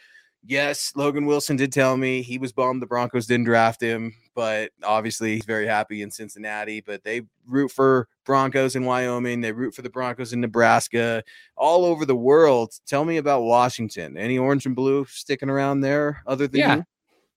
[0.45, 4.71] yes, Logan Wilson did tell me he was bummed the Broncos didn't draft him, but
[4.83, 6.81] obviously he's very happy in Cincinnati.
[6.81, 11.23] But they root for Broncos in Wyoming, they root for the Broncos in Nebraska,
[11.57, 12.73] all over the world.
[12.87, 14.17] Tell me about Washington.
[14.17, 16.77] Any orange and blue sticking around there other than yeah.
[16.77, 16.85] You?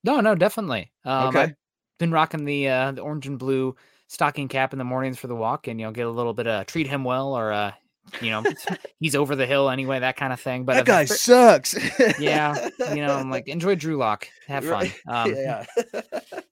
[0.03, 0.91] No, no, definitely.
[1.05, 1.41] Um, okay.
[1.41, 1.55] I've
[1.97, 3.75] been rocking the uh, the orange and blue
[4.13, 6.45] stocking cap in the mornings for the walk and you know get a little bit
[6.45, 7.71] of treat him well or uh
[8.21, 8.43] you know
[8.99, 11.73] he's over the hill anyway that kind of thing but that guy sucks.
[12.19, 14.27] Yeah you know i'm like enjoy drew lock.
[14.47, 14.91] Have fun.
[15.07, 15.65] Um, yeah.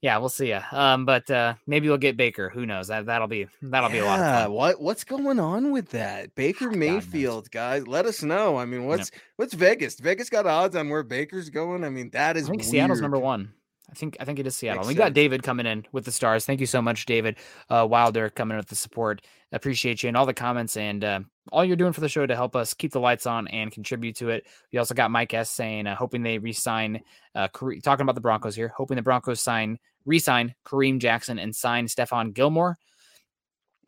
[0.01, 0.63] yeah we'll see ya.
[0.71, 2.49] Um but uh maybe we'll get baker.
[2.49, 2.87] Who knows?
[2.87, 4.51] That that'll be that'll yeah, be a lot of fun.
[4.53, 6.33] what what's going on with that?
[6.33, 8.57] Baker mayfield guys let us know.
[8.57, 9.99] I mean what's what's vegas?
[9.99, 11.83] Vegas got odds on where baker's going?
[11.83, 12.71] I mean that is I think weird.
[12.71, 13.53] seattle's number one
[13.91, 14.83] I think I think it is Seattle.
[14.83, 16.45] Makes we got David coming in with the stars.
[16.45, 17.37] Thank you so much, David
[17.69, 19.21] uh, Wilder, coming in with the support.
[19.51, 21.19] Appreciate you and all the comments and uh,
[21.51, 24.15] all you're doing for the show to help us keep the lights on and contribute
[24.17, 24.47] to it.
[24.71, 27.01] We also got Mike S saying, uh, hoping they resign.
[27.35, 27.49] Uh,
[27.83, 32.33] talking about the Broncos here, hoping the Broncos sign, resign Kareem Jackson and sign Stephon
[32.33, 32.77] Gilmore.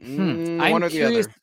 [0.02, 0.46] Hmm.
[0.46, 1.28] Mm, I'm curious.
[1.28, 1.36] Other.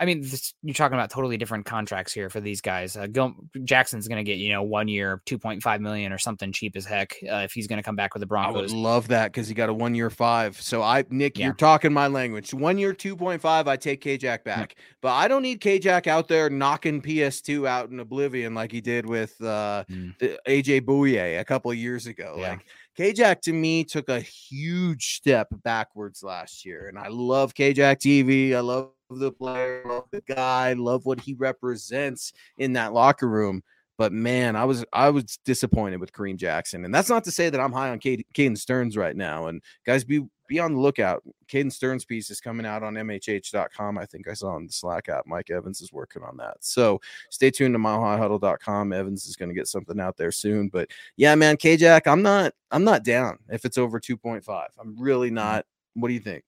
[0.00, 2.96] I mean, this, you're talking about totally different contracts here for these guys.
[2.96, 3.34] Uh, Gil-
[3.64, 6.76] Jackson's going to get you know one year, two point five million or something cheap
[6.76, 8.56] as heck uh, if he's going to come back with the Broncos.
[8.56, 10.60] I would love that because he got a one year five.
[10.60, 11.46] So I, Nick, yeah.
[11.46, 12.54] you're talking my language.
[12.54, 13.66] One year, two point five.
[13.66, 14.84] I take K Jack back, yeah.
[15.02, 18.80] but I don't need K Jack out there knocking PS2 out in oblivion like he
[18.80, 20.14] did with uh, mm.
[20.20, 22.36] AJ Bouye a couple of years ago.
[22.38, 22.50] Yeah.
[22.50, 22.64] Like
[22.98, 28.54] K-Jack to me took a huge step backwards last year, and I love K-Jack TV.
[28.54, 33.62] I love the player, love the guy, love what he represents in that locker room.
[33.98, 37.50] But man, I was I was disappointed with Kareem Jackson, and that's not to say
[37.50, 39.48] that I'm high on Caden Sterns right now.
[39.48, 41.24] And guys, be be on the lookout.
[41.48, 43.98] Caden Sterns piece is coming out on MHH.com.
[43.98, 45.26] I think I saw on the Slack app.
[45.26, 46.56] Mike Evans is working on that.
[46.60, 47.00] So
[47.30, 48.92] stay tuned to milehighhuddle.com.
[48.92, 50.68] Evans is going to get something out there soon.
[50.68, 54.66] But yeah, man, K Jack, I'm not I'm not down if it's over 2.5.
[54.78, 55.34] I'm really mm-hmm.
[55.34, 55.66] not.
[55.94, 56.44] What do you think?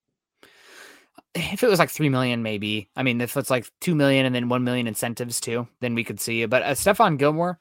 [1.35, 2.91] If it was like three million, maybe.
[2.97, 6.05] I mean, if it's like two million and then one million incentives too, then we
[6.05, 6.45] could see.
[6.47, 7.59] But uh, Stephon Gilmore,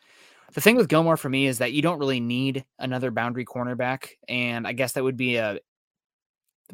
[0.54, 4.10] the thing with Gilmore for me is that you don't really need another boundary cornerback,
[4.28, 5.60] and I guess that would be a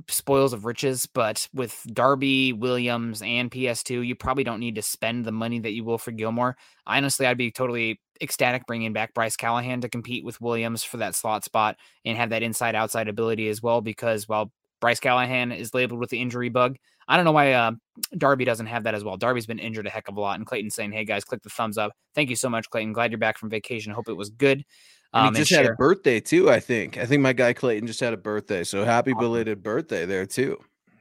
[0.10, 5.26] spoils of riches, but with Darby, Williams, and PS2, you probably don't need to spend
[5.26, 6.58] the money that you will for Gilmore.
[6.86, 11.16] Honestly, I'd be totally ecstatic bringing back Bryce Callahan to compete with Williams for that
[11.16, 13.82] slot spot and have that inside outside ability as well.
[13.82, 14.52] Because while
[14.86, 16.78] Bryce Callahan is labeled with the injury bug,
[17.08, 17.72] I don't know why uh,
[18.16, 19.18] Darby doesn't have that as well.
[19.18, 21.50] Darby's been injured a heck of a lot, and Clayton saying, "Hey guys, click the
[21.50, 21.94] thumbs up.
[22.14, 22.94] Thank you so much, Clayton.
[22.94, 23.92] Glad you're back from vacation.
[23.94, 24.64] Hope it was good."
[25.12, 26.52] Um, he just had a birthday too.
[26.52, 27.00] I think.
[27.00, 28.64] I think my guy Clayton just had a birthday.
[28.64, 29.22] So happy awesome.
[29.22, 30.60] belated birthday there too.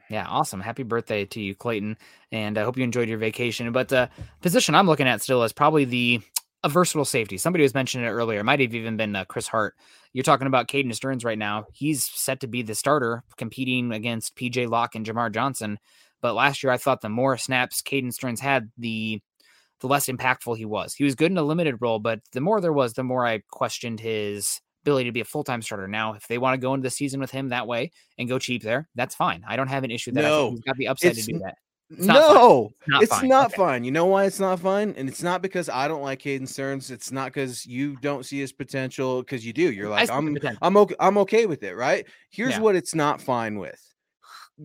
[0.09, 0.61] Yeah, awesome.
[0.61, 1.95] Happy birthday to you, Clayton.
[2.31, 3.71] And I hope you enjoyed your vacation.
[3.71, 4.09] But the
[4.41, 6.21] position I'm looking at still is probably the
[6.65, 7.37] a versatile safety.
[7.37, 8.39] Somebody was mentioning it earlier.
[8.39, 9.75] It might have even been uh, Chris Hart.
[10.15, 11.65] You're talking about Caden Sterns right now.
[11.73, 15.77] He's set to be the starter competing against PJ Locke and Jamar Johnson.
[16.21, 19.21] But last year, I thought the more snaps Caden Sterns had, the
[19.81, 20.93] the less impactful he was.
[20.93, 23.41] He was good in a limited role, but the more there was, the more I
[23.51, 25.89] questioned his ability to be a full time starter.
[25.89, 28.39] Now, if they want to go into the season with him that way and go
[28.39, 29.43] cheap there, that's fine.
[29.45, 30.29] I don't have an issue with that.
[30.29, 31.55] No, he's got the upside to do that.
[31.91, 33.29] It's no, it's not, it's fine.
[33.29, 33.57] not okay.
[33.57, 33.83] fine.
[33.83, 34.95] You know why it's not fine?
[34.97, 36.89] And it's not because I don't like Caden Sterns.
[36.89, 39.71] It's not because you don't see his potential, because you do.
[39.71, 42.07] You're like, I'm I'm okay, I'm okay with it, right?
[42.31, 42.61] Here's yeah.
[42.61, 43.79] what it's not fine with.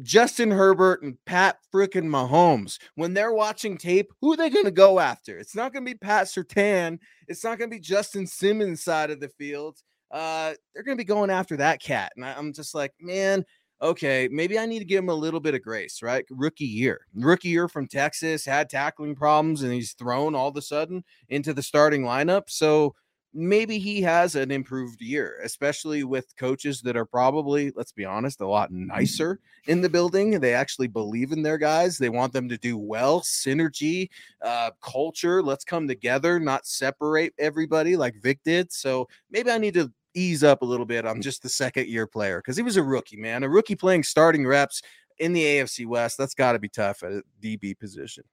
[0.02, 2.78] Justin Herbert and Pat freaking Mahomes.
[2.94, 5.36] When they're watching tape, who are they going to go after?
[5.38, 6.98] It's not going to be Pat Surtain.
[7.26, 9.78] It's not going to be Justin Simmons side of the field.
[10.10, 12.12] Uh, they're going to be going after that cat.
[12.16, 13.44] And I'm just like, man,
[13.82, 16.24] okay, maybe I need to give him a little bit of grace, right?
[16.30, 20.62] Rookie year, rookie year from Texas, had tackling problems, and he's thrown all of a
[20.62, 22.44] sudden into the starting lineup.
[22.48, 22.94] So
[23.32, 28.40] maybe he has an improved year, especially with coaches that are probably, let's be honest,
[28.40, 30.40] a lot nicer in the building.
[30.40, 31.96] They actually believe in their guys.
[31.96, 34.08] They want them to do well, synergy,
[34.42, 35.42] uh, culture.
[35.42, 38.72] Let's come together, not separate everybody like Vic did.
[38.72, 42.06] So maybe I need to ease up a little bit on just the second year
[42.06, 44.82] player because he was a rookie, man, a rookie playing starting reps
[45.18, 46.18] in the AFC West.
[46.18, 48.24] That's got to be tough at a DB position.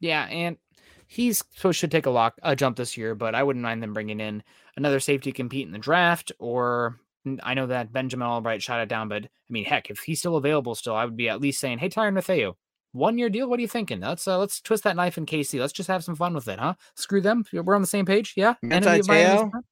[0.00, 0.56] Yeah, and
[1.06, 3.94] he's supposed to take a lock a jump this year, but I wouldn't mind them
[3.94, 4.42] bringing in
[4.76, 6.32] another safety compete in the draft.
[6.38, 7.00] Or
[7.42, 10.36] I know that Benjamin Albright shot it down, but I mean, heck, if he's still
[10.36, 12.54] available, still, I would be at least saying, "Hey, Tyrann Mathieu,
[12.96, 13.48] one year deal.
[13.48, 14.00] What are you thinking?
[14.00, 15.60] Let's uh, let's twist that knife in KC.
[15.60, 16.74] Let's just have some fun with it, huh?
[16.94, 17.44] Screw them.
[17.52, 18.34] We're on the same page.
[18.36, 18.54] Yeah.
[19.54, 19.62] Of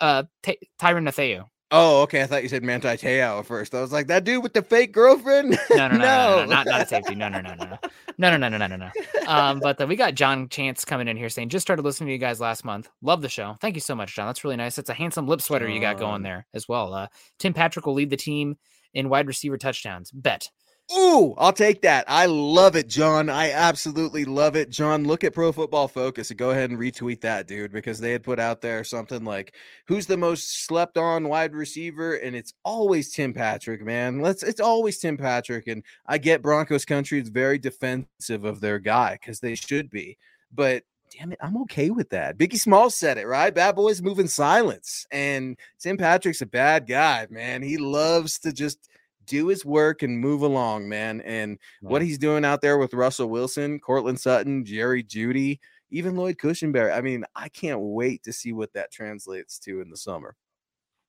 [0.00, 1.44] uh, Ty- Tyrann Mathieu.
[1.72, 2.22] Oh, okay.
[2.22, 3.74] I thought you said Manti Te'o at first.
[3.76, 5.56] I was like, that dude with the fake girlfriend?
[5.70, 7.14] No, no, no, no, no, no, not, not a safety.
[7.14, 7.78] No, no, no, no, no,
[8.18, 8.90] no, no, no, no, no, no.
[9.28, 12.18] Um, but we got John Chance coming in here saying, just started listening to you
[12.18, 12.90] guys last month.
[13.02, 13.56] Love the show.
[13.60, 14.26] Thank you so much, John.
[14.26, 14.78] That's really nice.
[14.78, 16.92] It's a handsome lip sweater you got going there as well.
[16.92, 17.06] Uh,
[17.38, 18.56] Tim Patrick will lead the team
[18.92, 20.10] in wide receiver touchdowns.
[20.10, 20.50] Bet.
[20.92, 22.04] Ooh, I'll take that.
[22.08, 23.30] I love it, John.
[23.30, 24.70] I absolutely love it.
[24.70, 28.10] John, look at Pro Football Focus and go ahead and retweet that, dude, because they
[28.10, 29.54] had put out there something like
[29.86, 34.20] who's the most slept on wide receiver and it's always Tim Patrick, man.
[34.20, 38.80] Let's it's always Tim Patrick and I get Broncos country is very defensive of their
[38.80, 40.18] guy cuz they should be.
[40.52, 40.82] But
[41.16, 42.36] damn it, I'm okay with that.
[42.36, 43.54] Biggie Small said it, right?
[43.54, 45.06] Bad boys move in silence.
[45.12, 47.62] And Tim Patrick's a bad guy, man.
[47.62, 48.89] He loves to just
[49.30, 51.20] do his work and move along, man.
[51.20, 55.60] And what he's doing out there with Russell Wilson, Courtland Sutton, Jerry Jeudy,
[55.90, 56.94] even Lloyd Cushenberry.
[56.94, 60.34] I mean, I can't wait to see what that translates to in the summer.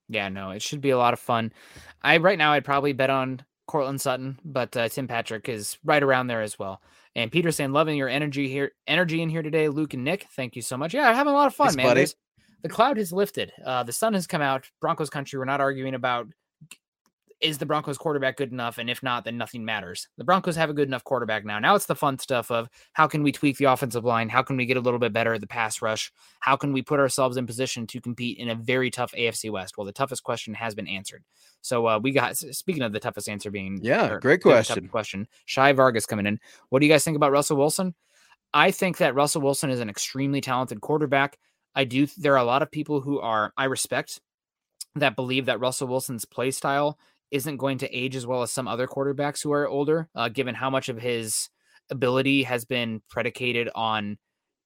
[0.08, 1.52] Yeah, no, it should be a lot of fun.
[2.04, 6.04] I right now I'd probably bet on Courtland Sutton, but uh, Tim Patrick is right
[6.04, 6.82] around there as well.
[7.16, 10.28] And Peter saying, loving your energy here, energy in here today, Luke and Nick.
[10.36, 10.94] Thank you so much.
[10.94, 12.08] Yeah, having a lot of fun, Thanks, man.
[12.62, 13.52] The cloud has lifted.
[13.66, 14.70] Uh, the sun has come out.
[14.80, 15.40] Broncos country.
[15.40, 16.28] We're not arguing about
[17.42, 18.78] is the Broncos quarterback good enough?
[18.78, 20.08] And if not, then nothing matters.
[20.18, 21.60] The Broncos have a good enough quarterback now.
[21.60, 24.30] Now it's the fun stuff of how can we tweak the offensive line?
[24.30, 26.12] How can we get a little bit better at the pass rush?
[26.40, 29.78] How can we put ourselves in position to compete in a very tough AFC West?
[29.78, 31.24] Well, the toughest question has been answered.
[31.62, 34.88] So uh, we got speaking of the toughest answer being yeah, great question.
[34.88, 35.28] Question.
[35.46, 36.40] Shy Vargas coming in.
[36.70, 37.96] What do you guys think about Russell Wilson?
[38.54, 41.38] I think that Russell Wilson is an extremely talented quarterback.
[41.74, 42.08] I do.
[42.18, 44.20] There are a lot of people who are I respect
[44.96, 46.98] that believe that Russell Wilson's play style
[47.32, 50.56] isn't going to age as well as some other quarterbacks who are older, uh, given
[50.56, 51.50] how much of his
[51.90, 54.18] ability has been predicated on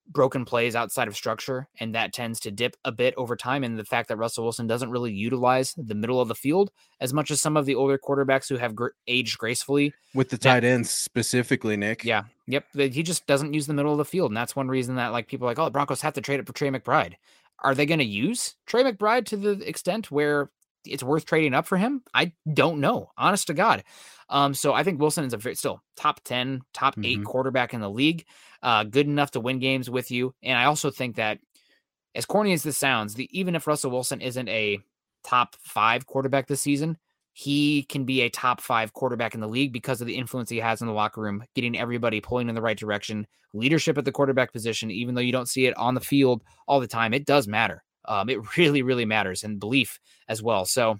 [0.08, 3.64] broken plays outside of structure, and that tends to dip a bit over time.
[3.64, 7.14] And the fact that Russell Wilson doesn't really utilize the middle of the field as
[7.14, 9.94] much as some of the older quarterbacks who have gr- aged gracefully.
[10.14, 12.04] With the tight that, ends specifically, Nick.
[12.04, 12.24] Yeah.
[12.48, 12.66] Yep.
[12.76, 14.30] He just doesn't use the middle of the field.
[14.32, 16.40] And that's one reason that like people are like, oh, the Broncos have to trade
[16.40, 17.14] it for Trey McBride.
[17.64, 20.52] Are they going to use Trey McBride to the extent where
[20.88, 22.04] it's worth trading up for him?
[22.14, 23.84] I don't know, honest to God.
[24.30, 27.06] Um, so I think Wilson is a very, still top 10, top mm-hmm.
[27.06, 28.26] eight quarterback in the league,
[28.64, 30.34] uh, good enough to win games with you.
[30.42, 31.40] And I also think that,
[32.16, 34.80] as corny as this sounds, the even if Russell Wilson isn't a
[35.26, 36.98] top five quarterback this season,
[37.34, 40.58] he can be a top five quarterback in the league because of the influence he
[40.58, 44.12] has in the locker room, getting everybody pulling in the right direction, leadership at the
[44.12, 47.26] quarterback position, even though you don't see it on the field all the time, it
[47.26, 47.84] does matter.
[48.08, 50.66] Um, it really, really matters and belief as well.
[50.66, 51.00] So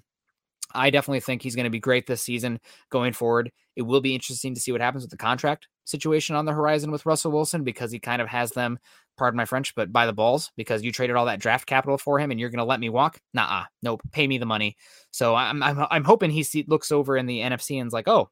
[0.74, 3.50] I definitely think he's going to be great this season going forward.
[3.76, 6.90] It will be interesting to see what happens with the contract situation on the horizon
[6.90, 8.78] with Russell Wilson because he kind of has them,
[9.16, 12.18] pardon my French, but by the balls because you traded all that draft capital for
[12.18, 13.18] him and you're going to let me walk?
[13.32, 14.76] Nah, nope, pay me the money.
[15.10, 18.30] So I'm I'm, I'm hoping he see, looks over in the NFC and's like, oh,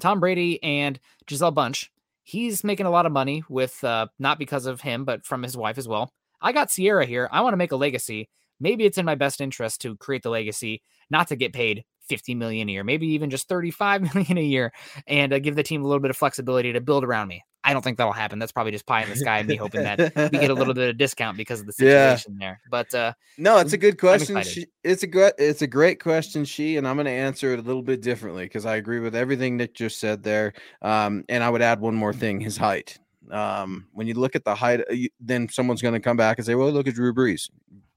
[0.00, 1.88] Tom Brady and Gisele Bündchen.
[2.22, 5.56] He's making a lot of money with uh, not because of him, but from his
[5.56, 6.12] wife as well.
[6.40, 7.28] I got Ciara here.
[7.32, 8.28] I want to make a legacy.
[8.60, 12.34] Maybe it's in my best interest to create the legacy, not to get paid 50
[12.34, 14.72] million a year, maybe even just 35 million a year,
[15.06, 17.44] and uh, give the team a little bit of flexibility to build around me.
[17.64, 18.38] I don't think that'll happen.
[18.38, 20.74] That's probably just pie in the sky and me hoping that we get a little
[20.74, 22.46] bit of discount because of the situation yeah.
[22.46, 22.60] there.
[22.70, 24.42] But uh, no, it's a good question.
[24.42, 27.58] She, it's a great, it's a great question, she, and I'm going to answer it
[27.58, 30.54] a little bit differently because I agree with everything Nick just said there.
[30.80, 32.98] Um, and I would add one more thing: his height.
[33.30, 36.46] Um, when you look at the height, uh, then someone's going to come back and
[36.46, 37.48] say, "Well, look at Drew Brees."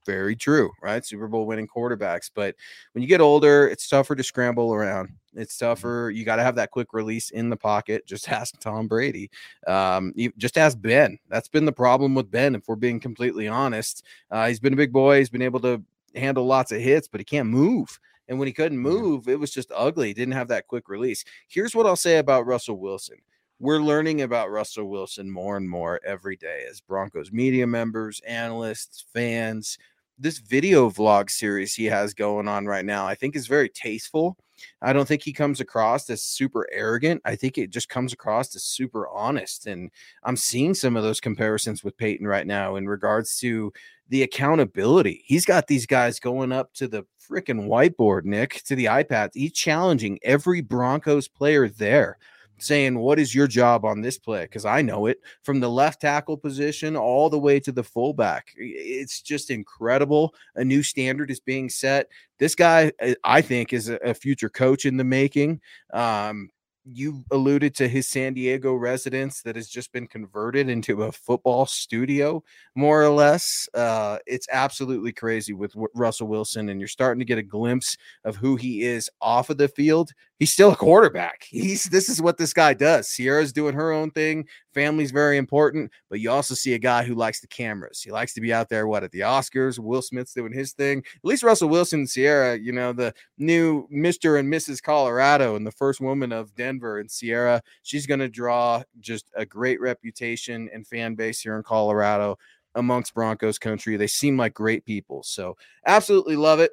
[0.04, 1.04] very true, right?
[1.04, 2.30] Super Bowl winning quarterbacks.
[2.34, 2.54] But
[2.92, 5.10] when you get older, it's tougher to scramble around.
[5.34, 5.66] It's mm-hmm.
[5.66, 6.12] tougher.
[6.14, 8.06] You got to have that quick release in the pocket.
[8.06, 9.30] Just ask Tom Brady.
[9.66, 11.18] Um, you, just ask Ben.
[11.28, 14.04] That's been the problem with Ben, if we're being completely honest.
[14.30, 15.18] Uh, he's been a big boy.
[15.18, 15.82] He's been able to
[16.14, 17.98] handle lots of hits, but he can't move.
[18.28, 20.08] And when he couldn't move, it was just ugly.
[20.08, 21.24] He didn't have that quick release.
[21.48, 23.16] Here's what I'll say about Russell Wilson
[23.62, 29.04] we're learning about Russell Wilson more and more every day as Broncos media members, analysts,
[29.14, 29.78] fans,
[30.18, 34.36] this video vlog series he has going on right now, I think is very tasteful.
[34.82, 37.22] I don't think he comes across as super arrogant.
[37.24, 39.68] I think it just comes across as super honest.
[39.68, 39.92] And
[40.24, 43.72] I'm seeing some of those comparisons with Peyton right now in regards to
[44.08, 45.22] the accountability.
[45.24, 49.30] He's got these guys going up to the freaking whiteboard, Nick, to the iPad.
[49.34, 52.18] He's challenging every Broncos player there
[52.62, 54.42] saying, What is your job on this play?
[54.42, 58.48] Because I know it from the left tackle position all the way to the fullback.
[58.56, 60.34] It's just incredible.
[60.54, 62.08] A new standard is being set.
[62.38, 62.92] This guy,
[63.24, 65.60] I think, is a future coach in the making.
[65.92, 66.50] Um,
[66.84, 71.66] you alluded to his San Diego residence that has just been converted into a football
[71.66, 72.42] studio,
[72.74, 73.68] more or less.
[73.74, 78.36] Uh, it's absolutely crazy with Russell Wilson, and you're starting to get a glimpse of
[78.36, 81.44] who he is off of the field he's still a quarterback.
[81.44, 83.08] He's this is what this guy does.
[83.08, 84.48] Ciara's doing her own thing.
[84.74, 88.02] Family's very important, but you also see a guy who likes the cameras.
[88.02, 88.88] He likes to be out there.
[88.88, 89.78] What at the Oscars?
[89.78, 90.98] Will Smith's doing his thing.
[90.98, 94.82] At least Russell Wilson and Ciara, you know, the new Mister and Mrs.
[94.82, 97.62] Colorado and the first woman of Denver and Ciara.
[97.84, 102.36] She's going to draw just a great reputation and fan base here in Colorado
[102.74, 103.96] amongst Broncos country.
[103.96, 105.22] They seem like great people.
[105.22, 106.72] So absolutely love it.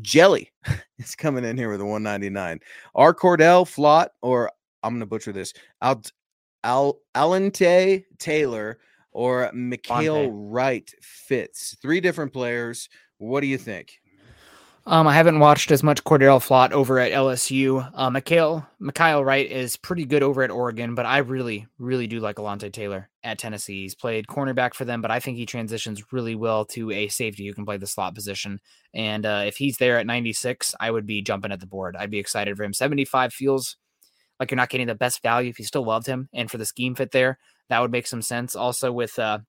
[0.00, 0.52] Jelly
[0.98, 2.60] is coming in here with a 199.
[2.94, 3.14] R.
[3.14, 4.50] Cordell Flott, or
[4.82, 6.02] I'm going to butcher this, Al,
[6.64, 8.78] Al Alante Taylor,
[9.12, 11.76] or Mykael Wright Fitts.
[11.80, 12.88] Three different players.
[13.18, 14.00] What do you think?
[14.88, 17.90] Um, I haven't watched as much Cordell Flott over at LSU.
[17.92, 22.20] Uh, Mykael, Mykael Wright is pretty good over at Oregon, but I really, really do
[22.20, 23.82] like Alontae Taylor at Tennessee.
[23.82, 27.48] He's played cornerback for them, but I think he transitions really well to a safety
[27.48, 28.60] who can play the slot position.
[28.94, 31.96] And uh, if he's there at 96, I would be jumping at the board.
[31.96, 32.72] I'd be excited for him.
[32.72, 33.76] 75 feels
[34.38, 36.28] like you're not getting the best value if you still loved him.
[36.32, 38.54] And for the scheme fit there, that would make some sense.
[38.54, 39.40] Also, with uh,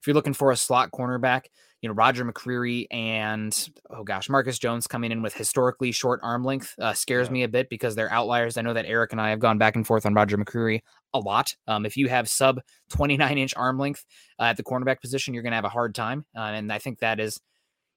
[0.00, 1.42] if you're looking for a slot cornerback,
[1.82, 6.44] you know, Roger McCreary and oh gosh, Marcus Jones coming in with historically short arm
[6.44, 7.32] length uh, scares yeah.
[7.32, 8.56] me a bit because they're outliers.
[8.56, 10.80] I know that Eric and I have gone back and forth on Roger McCreary
[11.14, 11.54] a lot.
[11.66, 12.60] Um, if you have sub
[12.90, 14.04] 29 inch arm length
[14.38, 16.24] uh, at the cornerback position, you're going to have a hard time.
[16.36, 17.40] Uh, and I think that is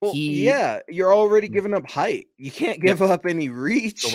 [0.04, 2.28] well, he, yeah, you're already giving up height.
[2.36, 4.04] You can't give up any reach.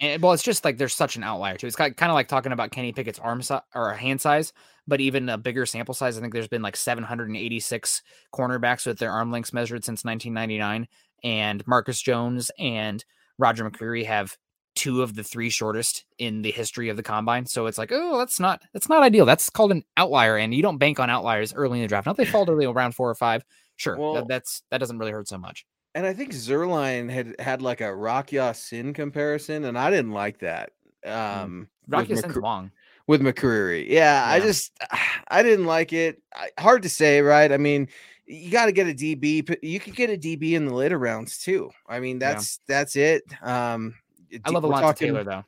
[0.00, 1.66] And, well, it's just like there's such an outlier too.
[1.66, 4.52] It's kind of like talking about Kenny Pickett's arm size or hand size,
[4.86, 6.16] but even a bigger sample size.
[6.16, 8.02] I think there's been like 786
[8.34, 10.88] cornerbacks with their arm lengths measured since 1999,
[11.24, 13.04] and Marcus Jones and
[13.38, 14.36] Roger McCreary have
[14.76, 17.46] two of the three shortest in the history of the combine.
[17.46, 19.26] So it's like, oh, that's not that's not ideal.
[19.26, 22.06] That's called an outlier, and you don't bank on outliers early in the draft.
[22.06, 23.44] Not they fall early around four or five.
[23.80, 25.64] Sure, well, that, that's that doesn't really hurt so much.
[25.94, 30.40] And I think Zierlein had had like a Rock Ya-Sin comparison, and I didn't like
[30.40, 30.72] that.
[31.06, 31.44] Mm.
[31.44, 32.72] Um, Ya-Sin's long
[33.06, 33.88] with McCreary.
[33.88, 34.70] Yeah, yeah, I just
[35.28, 36.20] I didn't like it.
[36.58, 37.50] Hard to say, right?
[37.50, 37.88] I mean,
[38.26, 39.56] you got to get a DB.
[39.62, 41.70] You could get a DB in the later rounds too.
[41.88, 42.76] I mean, that's yeah.
[42.76, 43.22] that's it.
[43.40, 43.94] Um,
[44.44, 45.08] I love Alontae talking...
[45.08, 45.44] Taylor though.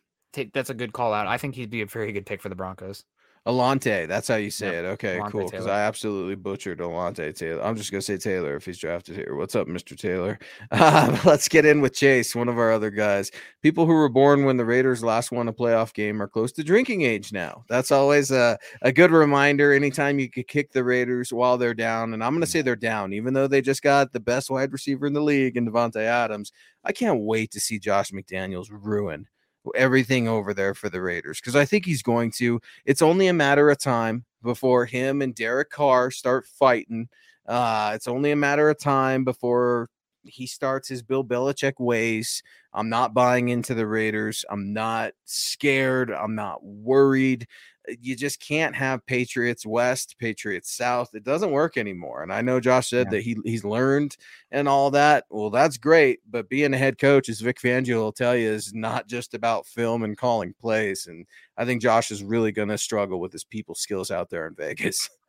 [0.55, 1.27] That's a good call out.
[1.27, 3.05] I think he'd be a very good pick for the Broncos.
[3.45, 4.87] Alante, that's how you say Yep, it.
[4.89, 5.51] Okay, Alante cool.
[5.51, 7.61] Because I absolutely butchered Alante Taylor.
[7.65, 9.35] I'm just gonna say Taylor if he's drafted here.
[9.35, 9.99] What's up, Mr.
[9.99, 10.39] Taylor?
[10.71, 13.33] Um, let's get in with Chase, one of our other guys.
[13.61, 16.63] People who were born when the Raiders last won a playoff game are close to
[16.63, 17.65] drinking age now.
[17.69, 19.73] That's always a, a good reminder.
[19.73, 23.13] Anytime you could kick the Raiders while they're down, and I'm gonna say they're down,
[23.13, 26.53] even though they just got the best wide receiver in the league in Davante Adams.
[26.85, 29.27] I can't wait to see Josh McDaniels ruin
[29.75, 32.61] everything over there for the Raiders because I think he's going to.
[32.85, 37.09] It's only a matter of time before him and Derek Carr start fighting.
[37.47, 39.89] Uh, it's only a matter of time before
[40.25, 42.43] he starts his Bill Belichick ways.
[42.73, 44.45] I'm not buying into the Raiders.
[44.51, 46.11] I'm not scared.
[46.11, 47.47] I'm not worried.
[47.89, 51.11] Uh, You just can't have Patriots West, Patriots South.
[51.15, 52.23] It doesn't work anymore.
[52.23, 53.11] And I know Josh said Yeah.
[53.19, 54.17] that he he's learned
[54.51, 55.25] and all that.
[55.31, 56.21] Well, that's great.
[56.31, 59.67] But being a head coach, as Vic Fangio will tell you, is not just about
[59.67, 61.07] film and calling plays.
[61.07, 64.47] And I think Josh is really going to struggle with his people skills out there
[64.47, 65.11] in Vegas.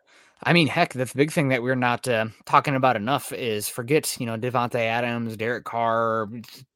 [0.46, 4.20] I mean, heck, the big thing that we're not uh, talking about enough is forget,
[4.20, 6.28] you know, Davante Adams, Derek Carr,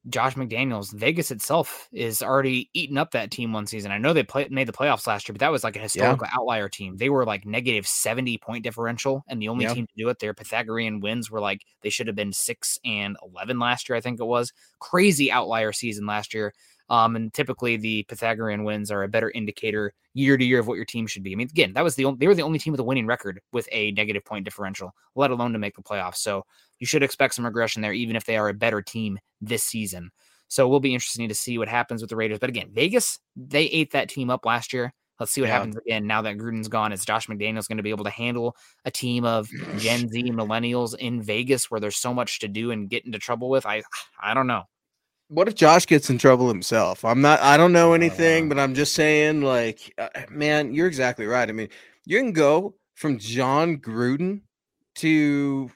[0.08, 0.90] Josh McDaniels.
[0.94, 3.92] Vegas itself is already eating up that team one season.
[3.92, 6.26] I know they play, made the playoffs last year, but that was like a historical
[6.32, 6.96] outlier team.
[6.96, 9.68] They were like negative 70 point differential, and the only Yeah.
[9.68, 13.18] team to do it, their Pythagorean wins were like they should have been 6 and
[13.22, 14.50] 11 last year, I think it was.
[14.80, 16.54] Crazy outlier season last year.
[16.90, 20.76] Um, and typically the Pythagorean wins are a better indicator year to year of what
[20.76, 21.32] your team should be.
[21.32, 23.06] I mean, again, that was the only, they were the only team with a winning
[23.06, 26.16] record with a negative point differential, let alone to make the playoffs.
[26.16, 26.44] So
[26.78, 30.10] you should expect some regression there, even if they are a better team this season.
[30.48, 32.38] So we'll be interesting to see what happens with the Raiders.
[32.38, 34.94] But again, Vegas, they ate that team up last year.
[35.20, 35.54] Let's see what Yeah.
[35.54, 36.92] happens again now that Gruden's gone.
[36.92, 40.96] Is Josh McDaniels going to be able to handle a team of Gen Z millennials
[40.96, 43.66] in Vegas where there's so much to do and get into trouble with?
[43.66, 43.82] I
[44.18, 44.62] I don't know.
[45.28, 47.04] What if Josh gets in trouble himself?
[47.04, 48.48] I'm not, I don't know anything, Uh.
[48.48, 51.48] but I'm just saying, like, uh, man, you're exactly right.
[51.48, 51.68] I mean,
[52.06, 54.40] you can go from Jon Gruden
[54.96, 55.70] to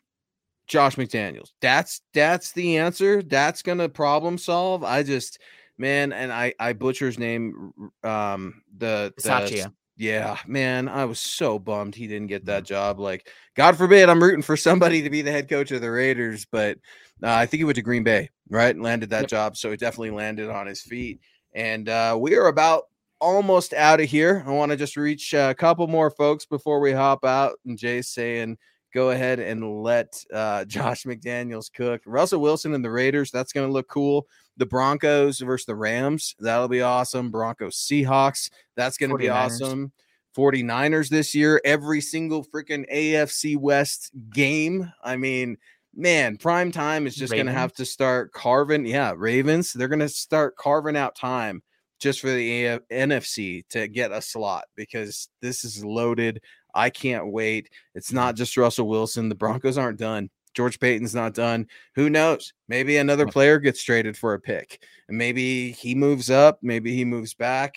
[0.66, 1.50] Josh McDaniels.
[1.61, 3.22] That's that's the answer.
[3.22, 4.84] That's gonna problem solve.
[4.84, 5.38] I just,
[5.76, 7.72] man, and I I butcher his name.
[8.03, 12.98] Um, the, the yeah, man, I was so bummed he didn't get that job.
[12.98, 16.46] Like, God forbid, I'm rooting for somebody to be the head coach of the Raiders,
[16.50, 16.78] but
[17.22, 18.78] uh, I think he went to Green Bay, right?
[18.78, 19.28] Landed that Yep.
[19.28, 21.20] job, so he definitely landed on his feet.
[21.55, 22.84] And uh, we are about
[23.20, 24.42] almost out of here.
[24.46, 27.59] I want to just reach a couple more folks before we hop out.
[27.66, 28.59] And Jay's saying,
[28.92, 32.03] go ahead and let uh, Josh McDaniels cook.
[32.05, 34.26] Russell Wilson and the Raiders, that's going to look cool.
[34.59, 37.30] The Broncos versus the Rams, that'll be awesome.
[37.30, 39.92] Broncos Seahawks, that's going to be awesome.
[40.36, 44.90] 49ers this year, every single freaking AFC West game.
[45.03, 45.59] I mean,
[45.95, 48.86] man, prime time is just going to have to start carving.
[48.86, 51.62] Yeah, Ravens, they're going to start carving out time
[52.01, 56.40] just for the AF- NFC to get a slot because this is loaded.
[56.74, 57.68] I can't wait.
[57.95, 59.28] It's not just Russell Wilson.
[59.28, 60.30] The Broncos aren't done.
[60.55, 61.66] George Paton's not done.
[61.95, 62.53] Who knows?
[62.68, 64.82] Maybe another player gets traded for a pick.
[65.09, 66.59] And maybe he moves up.
[66.62, 67.76] Maybe he moves back.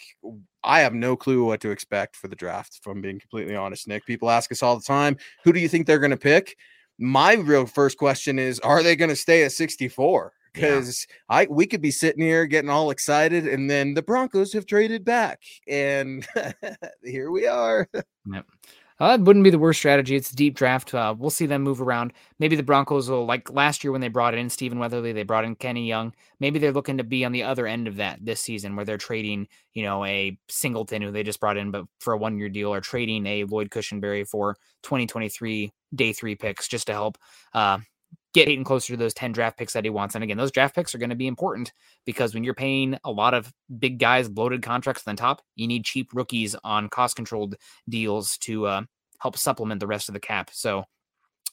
[0.64, 3.88] I have no clue what to expect for the draft, if I'm being completely honest,
[3.88, 4.06] Nick.
[4.06, 6.58] People ask us all the time, who do you think they're going to pick?
[6.98, 10.34] My real first question is, are they going to stay at 64?
[10.56, 10.62] Yeah.
[10.62, 14.66] Because I we could be sitting here getting all excited, and then the Broncos have
[14.66, 16.26] traded back, and
[17.04, 17.90] here we are.
[19.00, 20.16] Uh, it wouldn't be the worst strategy.
[20.16, 20.94] It's a deep draft.
[20.94, 22.14] Uh, we'll see them move around.
[22.40, 25.44] Maybe the Broncos will, like last year when they brought in Stephen Weatherly, they brought
[25.44, 26.14] in Kenny Young.
[26.40, 28.98] Maybe they're looking to be on the other end of that this season, where they're
[28.98, 32.74] trading, you know, a Singleton who they just brought in, but for a one-year deal,
[32.74, 37.18] or trading a Lloyd Cushenberry for 2023 day three picks, just to help
[37.54, 37.80] uh,
[38.36, 40.14] get Paton closer to those 10 draft picks that he wants.
[40.14, 41.72] And again, those draft picks are going to be important
[42.06, 45.86] because when you're paying a lot of big guys bloated contracts on top, you need
[45.86, 47.56] cheap rookies on cost controlled
[47.88, 48.82] deals to uh,
[49.20, 50.50] help supplement the rest of the cap.
[50.52, 50.84] So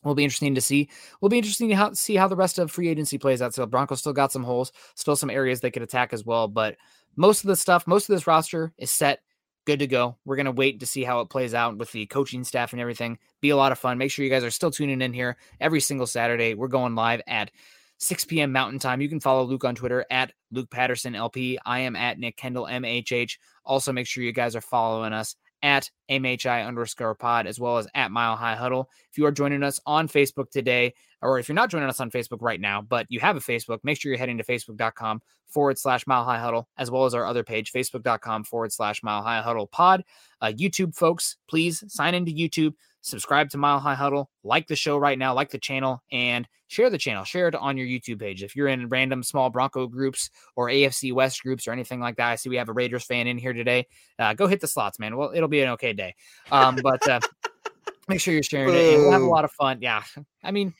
[0.02, 0.90] will be interesting to see.
[1.20, 3.54] We'll be interesting to how, see how the rest of free agency plays out.
[3.54, 6.48] So Broncos still got some holes, still some areas they could attack as well.
[6.48, 6.76] But
[7.14, 9.20] most of the stuff, most of this roster is set,
[9.64, 10.18] good to go.
[10.24, 13.18] We're gonna wait to see how it plays out with the coaching staff and everything.
[13.40, 13.98] Be a lot of fun.
[13.98, 16.54] Make sure you guys are still tuning in here every single Saturday.
[16.54, 17.50] We're going live at
[17.98, 18.50] 6 p.m.
[18.50, 19.00] Mountain Time.
[19.00, 21.58] You can follow Luke on Twitter at Luke Patterson LP.
[21.64, 23.38] I am at Nick Kendell MHH.
[23.64, 27.86] Also, make sure you guys are following us at MHI underscore pod as well as
[27.94, 28.90] at Mile High Huddle.
[29.10, 32.10] If you are joining us on Facebook today, or if you're not joining us on
[32.10, 35.78] Facebook right now, but you have a Facebook, make sure you're heading to facebook.com forward
[35.78, 39.42] slash Mile High Huddle, as well as our other page, facebook.com forward slash Mile High
[39.42, 40.04] Huddle pod.
[40.40, 44.96] Uh, YouTube folks, please sign into YouTube, subscribe to Mile High Huddle, like the show
[44.96, 47.24] right now, like the channel, and share the channel.
[47.24, 48.42] Share it on your YouTube page.
[48.42, 52.30] If you're in random small Bronco groups or AFC West groups or anything like that,
[52.30, 53.86] I see we have a Raiders fan in here today.
[54.18, 55.16] Uh, go hit the slots, man.
[55.16, 56.14] Well, it'll be an okay day.
[56.50, 57.20] Um, but uh,
[58.08, 59.78] make sure you're sharing it, and we'll have a lot of fun.
[59.80, 60.02] Yeah,
[60.42, 60.74] I mean,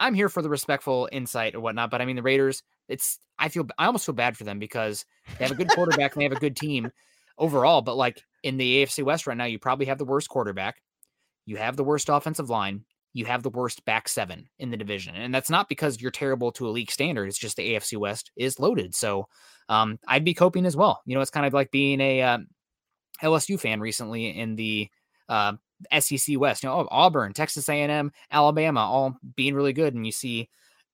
[0.00, 2.62] I'm here for the respectful insight or whatnot, but I mean, the Raiders.
[2.88, 5.04] It's I feel I almost feel bad for them because
[5.38, 6.90] they have a good quarterback and they have a good team
[7.38, 10.82] overall, but like in the AFC West right now, you probably have the worst quarterback,
[11.46, 15.14] you have the worst offensive line, you have the worst back seven in the division.
[15.14, 17.28] And that's not because you're terrible to a league standard.
[17.28, 18.94] It's just the AFC West is loaded.
[18.94, 19.26] So
[19.68, 21.00] um, I'd be coping as well.
[21.06, 22.48] You know, it's kind of like being a um,
[23.22, 24.88] LSU fan recently in the
[25.28, 25.54] uh,
[25.98, 26.62] SEC West.
[26.62, 30.48] You know, oh, Auburn, Texas A&M, Alabama, all being really good, and you see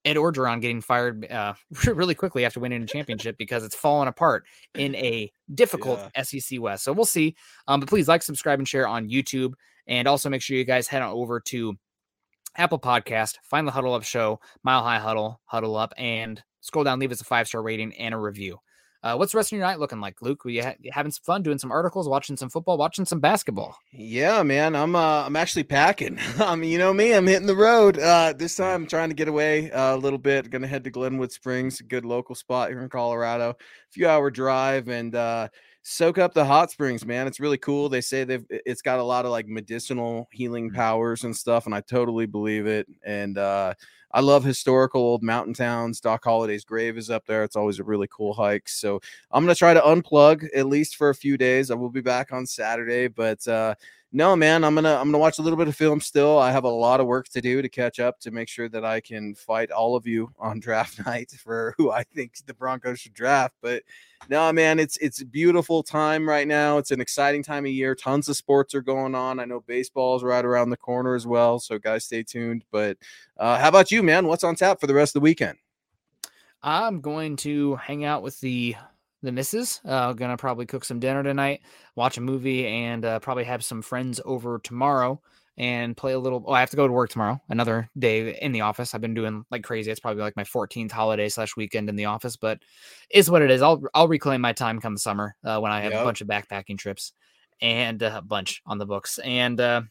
[0.04, 1.54] Ed Orgeron getting fired uh,
[1.86, 6.22] really quickly after winning a championship because it's fallen apart in a difficult yeah.
[6.22, 6.84] SEC West.
[6.84, 7.34] So we'll see.
[7.66, 9.54] Um, but please like, subscribe, and share on YouTube,
[9.86, 11.76] and also make sure you guys head on over to
[12.56, 16.98] Apple Podcast, find the Huddle Up Show, Mile High Huddle, Huddle Up, and scroll down,
[16.98, 18.58] leave us a five star rating and a review.
[19.02, 20.44] Uh, what's the rest of your night looking like, Luke?
[20.44, 23.76] Were you, ha- having some fun doing some articles, watching some football, watching some basketball?
[23.92, 24.74] Yeah, man.
[24.74, 26.18] I'm uh, I'm actually packing.
[26.40, 27.14] I mean, you know me.
[27.14, 27.98] I'm hitting the road.
[27.98, 30.50] Uh, this time, I'm trying to get away uh, a little bit.
[30.50, 33.50] Going to head to Glenwood Springs, a good local spot here in Colorado.
[33.50, 33.56] A
[33.90, 35.48] few hour drive, and uh,
[35.88, 37.28] soak up the hot springs, man.
[37.28, 37.88] It's really cool.
[37.88, 40.76] They say they've it's got a lot of like medicinal healing mm-hmm.
[40.76, 42.88] powers and stuff, and I totally believe it.
[43.04, 43.74] And uh
[44.12, 46.00] I love historical old mountain towns.
[46.00, 47.44] Doc Holliday's grave is up there.
[47.44, 48.68] It's always a really cool hike.
[48.68, 51.70] So I'm gonna try to unplug at least for a few days.
[51.70, 53.76] I will be back on Saturday, but uh
[54.12, 56.38] no, man, I'm gonna I'm gonna watch a little bit of film still.
[56.38, 58.84] I have a lot of work to do to catch up to make sure that
[58.84, 63.00] I can fight all of you on draft night for who I think the Broncos
[63.00, 63.54] should draft.
[63.60, 63.82] But
[64.28, 66.78] no, man, it's it's a beautiful time right now.
[66.78, 67.94] It's an exciting time of year.
[67.94, 69.40] Tons of sports are going on.
[69.40, 71.58] I know baseball is right around the corner as well.
[71.58, 72.64] So guys, stay tuned.
[72.70, 72.96] But
[73.36, 74.26] uh, how about you, man?
[74.26, 75.58] What's on tap for the rest of the weekend?
[76.62, 78.76] I'm going to hang out with the
[79.26, 79.80] the missus.
[79.84, 81.60] Uh, gonna probably cook some dinner tonight,
[81.94, 85.20] watch a movie, and uh, probably have some friends over tomorrow
[85.58, 86.44] and play a little.
[86.46, 87.40] Oh, I have to go to work tomorrow.
[87.48, 88.94] Another day in the office.
[88.94, 89.90] I've been doing like crazy.
[89.90, 92.60] It's probably like my 14th holiday slash weekend in the office, but
[93.10, 93.62] is what it is.
[93.62, 96.02] I'll I'll reclaim my time come summer uh, when I have yep.
[96.02, 97.12] a bunch of backpacking trips
[97.60, 99.82] and uh, a bunch on the books, and uh,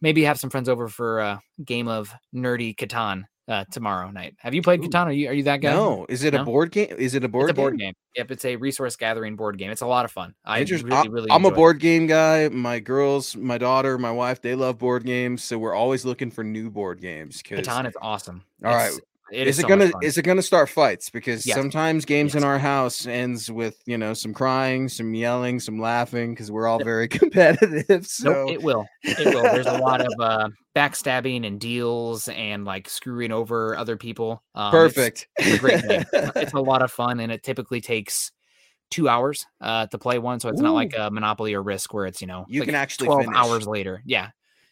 [0.00, 4.36] maybe have some friends over for a game of nerdy Catan uh, tomorrow night.
[4.38, 5.06] Have you played Catan?
[5.06, 5.72] Are you are you that guy?
[5.72, 6.06] No.
[6.08, 6.42] Is it no?
[6.42, 6.94] a board game?
[6.96, 7.50] Is it a board?
[7.50, 7.88] It's a board game?
[7.88, 7.94] game?
[8.16, 9.70] Yep, it's a resource gathering board game.
[9.70, 10.34] It's a lot of fun.
[10.44, 11.30] I just really, really.
[11.30, 11.80] I'm a board it.
[11.80, 12.48] game guy.
[12.48, 16.44] My girls, my daughter, my wife, they love board games, so we're always looking for
[16.44, 17.42] new board games.
[17.42, 18.44] Catan is awesome.
[18.64, 21.10] All it's, right, it is, is it so gonna is it gonna start fights?
[21.10, 21.56] Because yes.
[21.56, 22.42] sometimes games yes.
[22.42, 26.66] in our house ends with you know some crying, some yelling, some laughing because we're
[26.66, 28.06] all very competitive.
[28.06, 28.86] So nope, it will.
[29.02, 29.42] It will.
[29.42, 34.42] There's a lot of uh, backstabbing and deals and like screwing over other people.
[34.54, 35.28] Um, Perfect.
[35.38, 36.04] It's, it's, a great game.
[36.36, 38.32] it's a lot of fun, and it typically takes
[38.90, 40.40] two hours uh, to play one.
[40.40, 40.64] So it's Ooh.
[40.64, 43.24] not like a Monopoly or Risk where it's you know you like can actually twelve
[43.24, 43.36] finish.
[43.36, 44.02] hours later.
[44.04, 44.30] Yeah,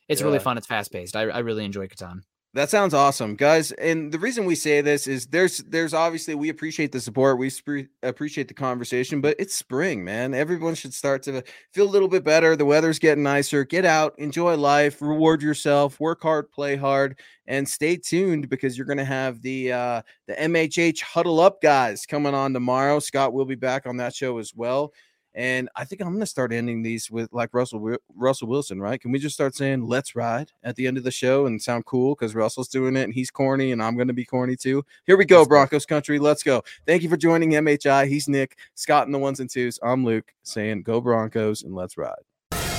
[0.08, 0.26] it's yeah.
[0.26, 0.58] really fun.
[0.58, 1.16] It's fast paced.
[1.16, 2.20] I, I really enjoy Catan.
[2.54, 3.72] That sounds awesome, guys.
[3.72, 7.50] And the reason we say this is there's there's obviously we appreciate the support, we
[7.52, 10.32] sp- appreciate the conversation, but it's spring, man.
[10.32, 11.42] Everyone should start to
[11.74, 12.56] feel a little bit better.
[12.56, 13.64] The weather's getting nicer.
[13.64, 18.86] Get out, enjoy life, reward yourself, work hard, play hard, and stay tuned because you're
[18.86, 22.98] going to have the uh the MHH Huddle Up guys coming on tomorrow.
[22.98, 24.94] Scott will be back on that show as well.
[25.38, 29.00] And I think I'm going to start ending these with like Russell Russell Wilson, right?
[29.00, 31.86] Can we just start saying "Let's ride" at the end of the show and sound
[31.86, 34.84] cool because Russell's doing it and he's corny and I'm going to be corny too.
[35.06, 36.18] Here we go, Broncos country.
[36.18, 36.64] Let's go.
[36.88, 38.08] Thank you for joining MHI.
[38.08, 39.78] He's Nick Scott in the ones and twos.
[39.80, 42.16] I'm Luke saying "Go Broncos" and let's ride.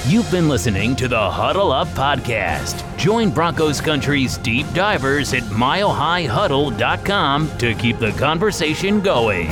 [0.05, 2.83] You've been listening to the Huddle Up Podcast.
[2.97, 9.49] Join Broncos Country's deep divers at milehighhuddle.com to keep the conversation going.